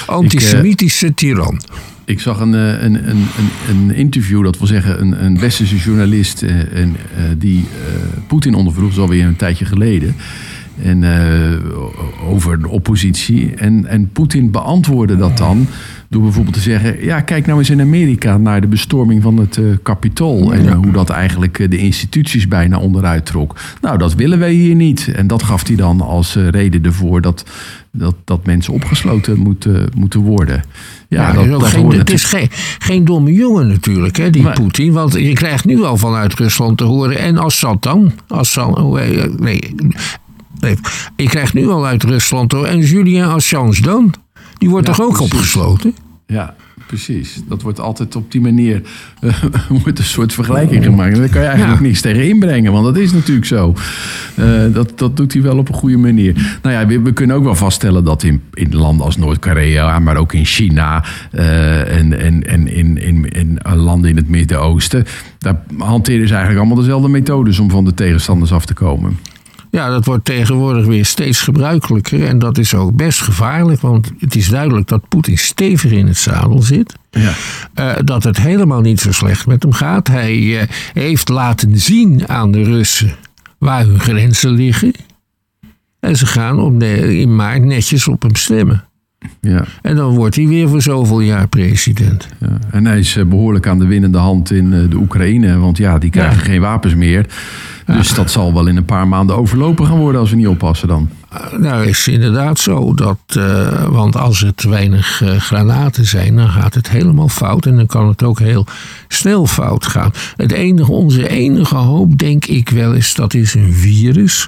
Antisemitische 0.05 1.13
tiran. 1.13 1.61
Ik 2.05 2.19
zag 2.19 2.39
een, 2.39 2.55
eh, 2.55 2.83
een, 2.83 3.09
een, 3.09 3.25
een, 3.37 3.49
een 3.69 3.95
interview, 3.95 4.43
dat 4.43 4.57
wil 4.57 4.67
zeggen 4.67 5.01
een, 5.01 5.25
een 5.25 5.39
westerse 5.39 5.77
journalist, 5.77 6.43
eh, 6.43 6.81
en, 6.81 6.95
eh, 7.15 7.23
die 7.37 7.65
eh, 7.85 8.19
Poetin 8.27 8.53
ondervroeg, 8.53 8.87
dat 8.87 8.97
is 8.97 9.03
alweer 9.03 9.25
een 9.25 9.35
tijdje 9.35 9.65
geleden. 9.65 10.15
En, 10.83 11.03
eh, 11.03 12.29
over 12.29 12.61
de 12.61 12.67
oppositie. 12.67 13.53
En, 13.55 13.85
en 13.85 14.09
Poetin 14.11 14.51
beantwoordde 14.51 15.17
dat 15.17 15.37
dan 15.37 15.67
door 16.09 16.21
bijvoorbeeld 16.21 16.55
te 16.55 16.61
zeggen: 16.61 17.03
Ja, 17.03 17.21
kijk 17.21 17.45
nou 17.45 17.59
eens 17.59 17.69
in 17.69 17.81
Amerika 17.81 18.37
naar 18.37 18.61
de 18.61 18.67
bestorming 18.67 19.21
van 19.23 19.37
het 19.37 19.57
eh 19.57 19.63
Capitool. 19.83 20.53
En 20.53 20.67
eh, 20.67 20.75
hoe 20.75 20.91
dat 20.91 21.09
eigenlijk 21.09 21.59
eh, 21.59 21.69
de 21.69 21.77
instituties 21.77 22.47
bijna 22.47 22.77
onderuit 22.77 23.25
trok. 23.25 23.55
Nou, 23.81 23.97
dat 23.97 24.13
willen 24.13 24.39
wij 24.39 24.51
hier 24.53 24.75
niet. 24.75 25.11
En 25.15 25.27
dat 25.27 25.43
gaf 25.43 25.67
hij 25.67 25.75
dan 25.75 26.01
als 26.01 26.35
reden 26.35 26.83
ervoor 26.83 27.21
dat, 27.21 27.43
dat, 27.91 28.15
dat 28.23 28.45
mensen 28.45 28.73
opgesloten 28.73 29.37
moeten, 29.39 29.89
moeten 29.95 30.19
worden. 30.19 30.63
Ja, 31.09 31.27
Ja, 31.27 31.33
dat, 31.33 31.45
is 31.45 31.51
ook 31.53 31.59
dat 31.59 31.69
geen, 31.69 31.91
het 31.91 32.09
is 32.11 32.23
geen, 32.23 32.47
geen 32.79 33.05
domme 33.05 33.31
jongen 33.33 33.67
natuurlijk, 33.67 34.17
hè, 34.17 34.29
die 34.29 34.43
Nee. 34.43 34.53
Poetin. 34.53 34.91
Want 34.93 35.13
je 35.13 35.33
krijgt 35.33 35.65
nu 35.65 35.83
al 35.83 35.97
vanuit 35.97 36.33
Rusland 36.33 36.77
te 36.77 36.83
horen. 36.83 37.17
En 37.17 37.37
Assad 37.37 37.83
dan? 37.83 38.11
Assad, 38.27 38.77
hoe 38.77 38.99
heet- 38.99 39.39
nee, 39.39 39.59
nee. 40.59 40.75
Je 41.15 41.25
krijgt 41.29 41.53
nu 41.53 41.67
al 41.69 41.85
uit 41.85 42.03
Rusland 42.03 42.49
te 42.49 42.55
horen. 42.55 42.71
En 42.71 42.79
Julian 42.79 43.29
Assange 43.33 43.81
dan? 43.81 44.13
Die 44.57 44.69
wordt 44.69 44.87
Ja, 44.87 44.93
toch 44.93 45.05
ook 45.05 45.13
precies. 45.17 45.33
opgesloten? 45.33 45.95
Ja, 46.27 46.55
precies. 46.87 47.41
Dat 47.47 47.61
wordt 47.61 47.79
altijd 47.79 48.15
op 48.15 48.31
die 48.31 48.41
manier 48.41 48.81
wordt 49.83 49.99
een 49.99 50.05
soort 50.05 50.33
vergelijking 50.33 50.83
gemaakt. 50.83 51.13
En 51.13 51.19
daar 51.19 51.29
kan 51.29 51.41
je 51.41 51.47
eigenlijk 51.47 51.79
Ja. 51.79 51.85
niks 51.87 52.01
tegen 52.01 52.27
inbrengen, 52.27 52.71
want 52.71 52.85
dat 52.85 52.97
is 52.97 53.11
natuurlijk 53.11 53.45
zo. 53.45 53.73
Eh, 54.35 54.73
dat, 54.73 54.91
dat 54.95 55.17
doet 55.17 55.33
hij 55.33 55.41
wel 55.41 55.57
op 55.57 55.69
een 55.69 55.75
goede 55.75 55.97
manier. 55.97 56.57
Nou 56.61 56.75
ja, 56.75 56.85
we, 56.87 57.01
we 57.01 57.13
kunnen 57.13 57.35
ook 57.35 57.43
wel 57.43 57.55
vaststellen 57.55 58.03
dat 58.03 58.23
in, 58.23 58.41
in 58.53 58.75
landen 58.75 59.05
als 59.05 59.17
Noord-Korea, 59.17 59.99
maar 59.99 60.17
ook 60.17 60.33
in 60.33 60.45
China 60.45 61.03
eh, 61.31 61.97
en, 61.97 62.19
en, 62.19 62.47
en 62.47 62.67
in, 62.67 62.97
in, 62.97 63.29
in 63.29 63.59
landen 63.75 64.09
in 64.09 64.15
het 64.15 64.29
Midden-Oosten, 64.29 65.05
daar 65.37 65.61
hanteren 65.77 66.27
ze 66.27 66.33
eigenlijk 66.33 66.65
allemaal 66.65 66.83
dezelfde 66.83 67.09
methodes 67.09 67.59
om 67.59 67.69
van 67.69 67.85
de 67.85 67.93
tegenstanders 67.93 68.51
af 68.51 68.65
te 68.65 68.73
komen. 68.73 69.17
Ja, 69.71 69.89
dat 69.89 70.05
wordt 70.05 70.25
tegenwoordig 70.25 70.85
weer 70.85 71.05
steeds 71.05 71.41
gebruikelijker. 71.41 72.25
En 72.27 72.39
dat 72.39 72.57
is 72.57 72.73
ook 72.73 72.95
best 72.95 73.21
gevaarlijk. 73.21 73.81
Want 73.81 74.11
het 74.19 74.35
is 74.35 74.49
duidelijk 74.49 74.87
dat 74.87 75.07
Poetin 75.07 75.37
stevig 75.37 75.91
in 75.91 76.07
het 76.07 76.17
zadel 76.17 76.61
zit. 76.61 76.93
Ja. 77.11 77.33
Eh, 77.73 77.93
dat 78.05 78.23
het 78.23 78.37
helemaal 78.37 78.81
niet 78.81 78.99
zo 78.99 79.11
slecht 79.11 79.47
met 79.47 79.63
hem 79.63 79.71
gaat. 79.71 80.07
Hij 80.07 80.59
eh, 80.59 80.67
heeft 80.93 81.29
laten 81.29 81.77
zien 81.79 82.27
aan 82.27 82.51
de 82.51 82.63
Russen 82.63 83.15
waar 83.57 83.85
hun 83.85 83.99
grenzen 83.99 84.51
liggen. 84.51 84.91
En 85.99 86.15
ze 86.15 86.25
gaan 86.25 86.59
op 86.59 86.79
de, 86.79 87.19
in 87.19 87.35
maart 87.35 87.63
netjes 87.63 88.07
op 88.07 88.21
hem 88.21 88.35
stemmen. 88.35 88.83
Ja. 89.41 89.65
En 89.81 89.95
dan 89.95 90.15
wordt 90.15 90.35
hij 90.35 90.47
weer 90.47 90.69
voor 90.69 90.81
zoveel 90.81 91.19
jaar 91.19 91.47
president. 91.47 92.27
Ja, 92.39 92.59
en 92.71 92.85
hij 92.85 92.99
is 92.99 93.15
eh, 93.15 93.25
behoorlijk 93.25 93.67
aan 93.67 93.79
de 93.79 93.85
winnende 93.85 94.17
hand 94.17 94.51
in 94.51 94.69
de 94.89 94.95
Oekraïne. 94.95 95.57
Want 95.57 95.77
ja, 95.77 95.97
die 95.97 96.09
krijgen 96.09 96.37
Ja. 96.37 96.43
geen 96.43 96.61
wapens 96.61 96.95
meer. 96.95 97.25
Dus 97.95 98.13
dat 98.13 98.31
zal 98.31 98.53
wel 98.53 98.67
in 98.67 98.77
een 98.77 98.85
paar 98.85 99.07
maanden 99.07 99.37
overlopen 99.37 99.85
gaan 99.85 99.97
worden 99.97 100.21
als 100.21 100.29
we 100.29 100.35
niet 100.35 100.47
oppassen 100.47 100.87
dan. 100.87 101.09
Eh, 101.29 101.51
Nou 101.51 101.85
is 101.85 102.07
inderdaad 102.07 102.59
zo 102.59 102.93
dat, 102.93 103.17
eh, 103.27 103.85
want 103.85 104.15
als 104.15 104.43
er 104.43 104.55
te 104.55 104.69
weinig 104.69 105.21
eh, 105.21 105.35
granaten 105.35 106.05
zijn, 106.05 106.35
dan 106.35 106.49
gaat 106.49 106.73
het 106.73 106.89
helemaal 106.89 107.29
fout 107.29 107.65
en 107.65 107.75
dan 107.75 107.85
kan 107.85 108.07
het 108.07 108.23
ook 108.23 108.39
heel 108.39 108.65
snel 109.07 109.47
fout 109.47 109.85
gaan. 109.85 110.11
Het 110.35 110.51
enige, 110.51 110.91
onze 110.91 111.29
enige 111.29 111.75
hoop, 111.75 112.17
denk 112.17 112.45
ik 112.45 112.69
wel, 112.69 112.93
is 112.93 113.13
dat 113.13 113.33
is 113.33 113.53
een 113.53 113.73
virus 113.73 114.47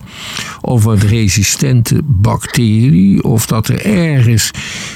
of 0.62 0.86
een 0.86 1.00
resistente 1.00 2.02
bacterie 2.06 3.24
of 3.24 3.46
dat 3.46 3.68
er 3.68 3.86
ergens 3.86 4.52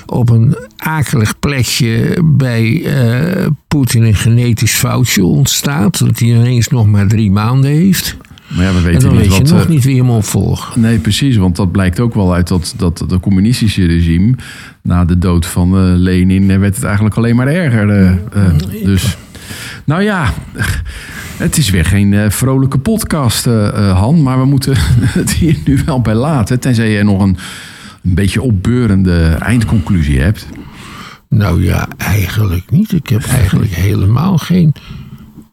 op 0.06 0.30
een 0.30 0.58
akelig 0.78 1.40
plekje 1.40 2.18
bij 2.24 2.84
eh, 2.86 3.48
Poetin 3.68 4.04
een 4.04 4.16
genetisch 4.16 4.74
foutje 4.74 5.26
ontstaat, 5.26 6.00
dat 6.00 6.20
hij 6.20 6.28
ineens 6.28 6.68
nog 6.68 6.88
maar 6.88 7.08
drie 7.08 7.32
maanden 7.32 7.72
heeft. 7.72 8.18
Maar 8.48 8.66
ja, 8.66 8.82
we 8.82 8.90
En 8.90 9.00
dan 9.00 9.12
niet 9.12 9.28
weet 9.28 9.48
je 9.48 9.54
nog 9.54 9.64
eh, 9.64 9.70
niet 9.70 9.84
wie 9.84 9.98
hem 9.98 10.10
opvolgt. 10.10 10.76
Nee, 10.76 11.00
precies. 11.00 11.36
Want 11.36 11.56
dat 11.56 11.72
blijkt 11.72 12.00
ook 12.00 12.14
wel 12.14 12.34
uit 12.34 12.48
dat, 12.48 12.74
dat 12.78 13.06
de 13.08 13.20
communistische 13.20 13.86
regime... 13.86 14.36
na 14.82 15.06
de 15.06 15.18
dood 15.18 15.46
van 15.46 15.78
eh, 15.78 15.82
Lenin 15.96 16.52
eh, 16.52 16.58
werd 16.58 16.76
het 16.76 16.84
eigenlijk 16.84 17.16
alleen 17.16 17.36
maar 17.36 17.48
erger. 17.48 18.18
dus, 18.84 19.18
nou 19.84 20.02
ja... 20.02 20.34
Het 21.34 21.58
is 21.58 21.70
weer 21.70 21.86
geen 21.86 22.32
vrolijke 22.32 22.78
podcast, 22.78 23.46
Han. 23.76 24.24
Maar 24.24 24.40
we 24.40 24.46
moeten 24.46 24.76
het 25.20 25.32
hier 25.32 25.58
nu 25.66 25.80
wel 25.86 26.02
bij 26.02 26.14
laten. 26.14 26.60
Tenzij 26.60 26.90
je 26.90 27.04
nog 27.04 27.22
een, 27.22 27.38
een 28.04 28.14
beetje 28.14 28.42
opbeurende 28.42 29.38
eindconclusie 29.40 30.20
hebt. 30.20 30.48
Nou 31.30 31.64
ja, 31.64 31.88
eigenlijk 31.98 32.72
niet. 32.72 32.92
Ik 32.92 33.08
heb 33.08 33.24
eigenlijk 33.24 33.72
helemaal 33.72 34.38
geen 34.38 34.74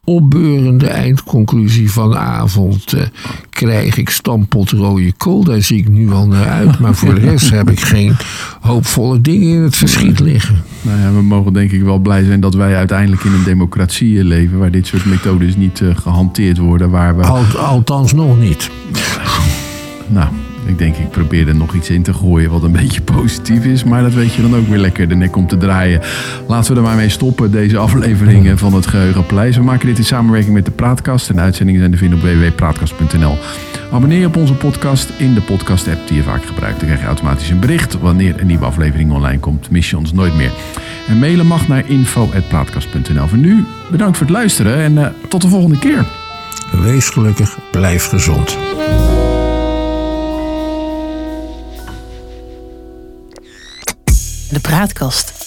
opbeurende 0.05 0.87
eindconclusie 0.89 1.91
vanavond. 1.91 2.93
eh 2.93 3.03
krijg 3.51 3.97
ik 3.97 4.11
stampot 4.11 4.71
rode 4.71 5.13
kool, 5.13 5.45
daar 5.45 5.63
zie 5.63 5.79
ik 5.79 5.89
nu 5.89 6.11
al 6.13 6.27
naar 6.27 6.47
uit. 6.49 6.79
Maar 6.79 6.95
voor 6.95 7.15
de 7.15 7.21
rest 7.21 7.51
heb 7.51 7.71
ik 7.71 7.81
geen 7.81 8.17
hoopvolle 8.61 9.21
dingen 9.21 9.49
in 9.55 9.61
het 9.63 9.77
verschiet 9.77 10.21
liggen. 10.21 10.63
Nou 10.83 11.01
ja, 11.01 11.13
we 11.13 11.23
mogen 11.23 11.53
denk 11.53 11.71
ik 11.71 11.83
wel 11.83 11.99
blij 11.99 12.25
zijn 12.25 12.41
dat 12.41 12.55
wij 12.55 12.77
uiteindelijk 12.77 13.25
in 13.25 13.33
een 13.33 13.45
democratie 13.45 14.19
eh, 14.19 14.25
leven... 14.25 14.59
waar 14.59 14.71
dit 14.71 14.87
soort 14.87 15.05
methodes 15.05 15.57
niet 15.57 15.81
eh, 15.81 15.89
gehanteerd 15.97 16.59
worden. 16.59 16.91
Waar 16.91 17.17
we, 17.17 17.23
Al- 17.23 17.59
althans 17.59 18.13
nog 18.13 18.39
niet. 18.41 18.71
nou, 20.09 20.29
ik 20.67 20.79
denk 20.79 20.97
ik 20.97 21.11
probeer 21.11 21.49
er 21.49 21.57
nog 21.57 21.75
iets 21.75 21.91
in 21.91 22.03
te 22.03 22.15
gooien 22.15 22.51
wat 22.51 22.63
een 22.63 22.73
beetje 22.83 23.03
positief 23.03 23.65
is. 23.65 23.85
Maar 23.85 24.03
dat 24.03 24.15
weet 24.15 24.35
je 24.35 24.43
dan 24.43 24.57
ook 24.57 24.69
weer 24.69 24.79
lekker 24.79 25.09
de 25.09 25.15
nek 25.15 25.37
om 25.37 25.47
te 25.47 25.57
draaien. 25.57 26.01
Laten 26.47 26.73
we 26.73 26.79
er 26.81 26.87
maar 26.87 26.97
mee 26.97 27.09
stoppen, 27.09 27.51
deze 27.51 27.79
afleveringen 27.79 28.59
van 28.59 28.75
het 28.75 28.87
Geheugenpaleis. 28.87 29.57
We 29.57 29.63
maken 29.63 29.87
dit 29.87 29.99
in 29.99 30.05
samenwerking 30.05 30.55
met 30.55 30.65
de 30.65 30.71
Praatkast. 30.71 31.29
En 31.29 31.37
de 31.37 31.43
uitzendingen 31.43 31.81
zijn 31.81 31.93
te 31.93 31.99
vinden 31.99 32.19
op 32.19 32.25
www.praatkast.nl. 32.25 33.39
Abonneer 33.93 34.19
je 34.19 34.27
op 34.27 34.37
onze 34.37 34.55
podcast 34.55 35.13
in 35.17 35.35
de 35.35 35.41
podcast-app 35.41 36.09
die 36.09 36.17
je 36.17 36.23
vaak 36.23 36.45
gebruikt. 36.45 36.77
Dan 36.77 36.87
krijg 36.87 37.01
je 37.01 37.07
automatisch 37.07 37.51
een 37.51 37.61
bericht 37.61 38.01
wanneer 38.01 38.41
een 38.41 38.47
nieuwe 38.47 38.65
aflevering 38.65 39.13
online 39.13 39.39
komt. 39.39 39.71
Mis 39.71 39.91
je 39.91 39.99
ons 39.99 40.13
nooit 40.13 40.37
meer. 40.37 40.51
En 41.09 41.19
mailen 41.19 41.47
mag 41.47 41.69
naar 41.69 41.89
info.praatkast.nl. 41.89 43.27
Voor 43.27 43.39
nu, 43.39 43.65
bedankt 43.91 44.17
voor 44.17 44.27
het 44.27 44.37
luisteren 44.37 44.77
en 44.77 44.99
eh, 44.99 45.11
tot 45.29 45.43
de 45.43 45.49
volgende 45.49 45.79
keer. 45.79 46.05
Wees 46.83 47.09
gelukkig, 47.09 47.59
blijf 47.71 48.07
gezond. 48.07 48.59
De 54.51 54.61
praatkast. 54.61 55.40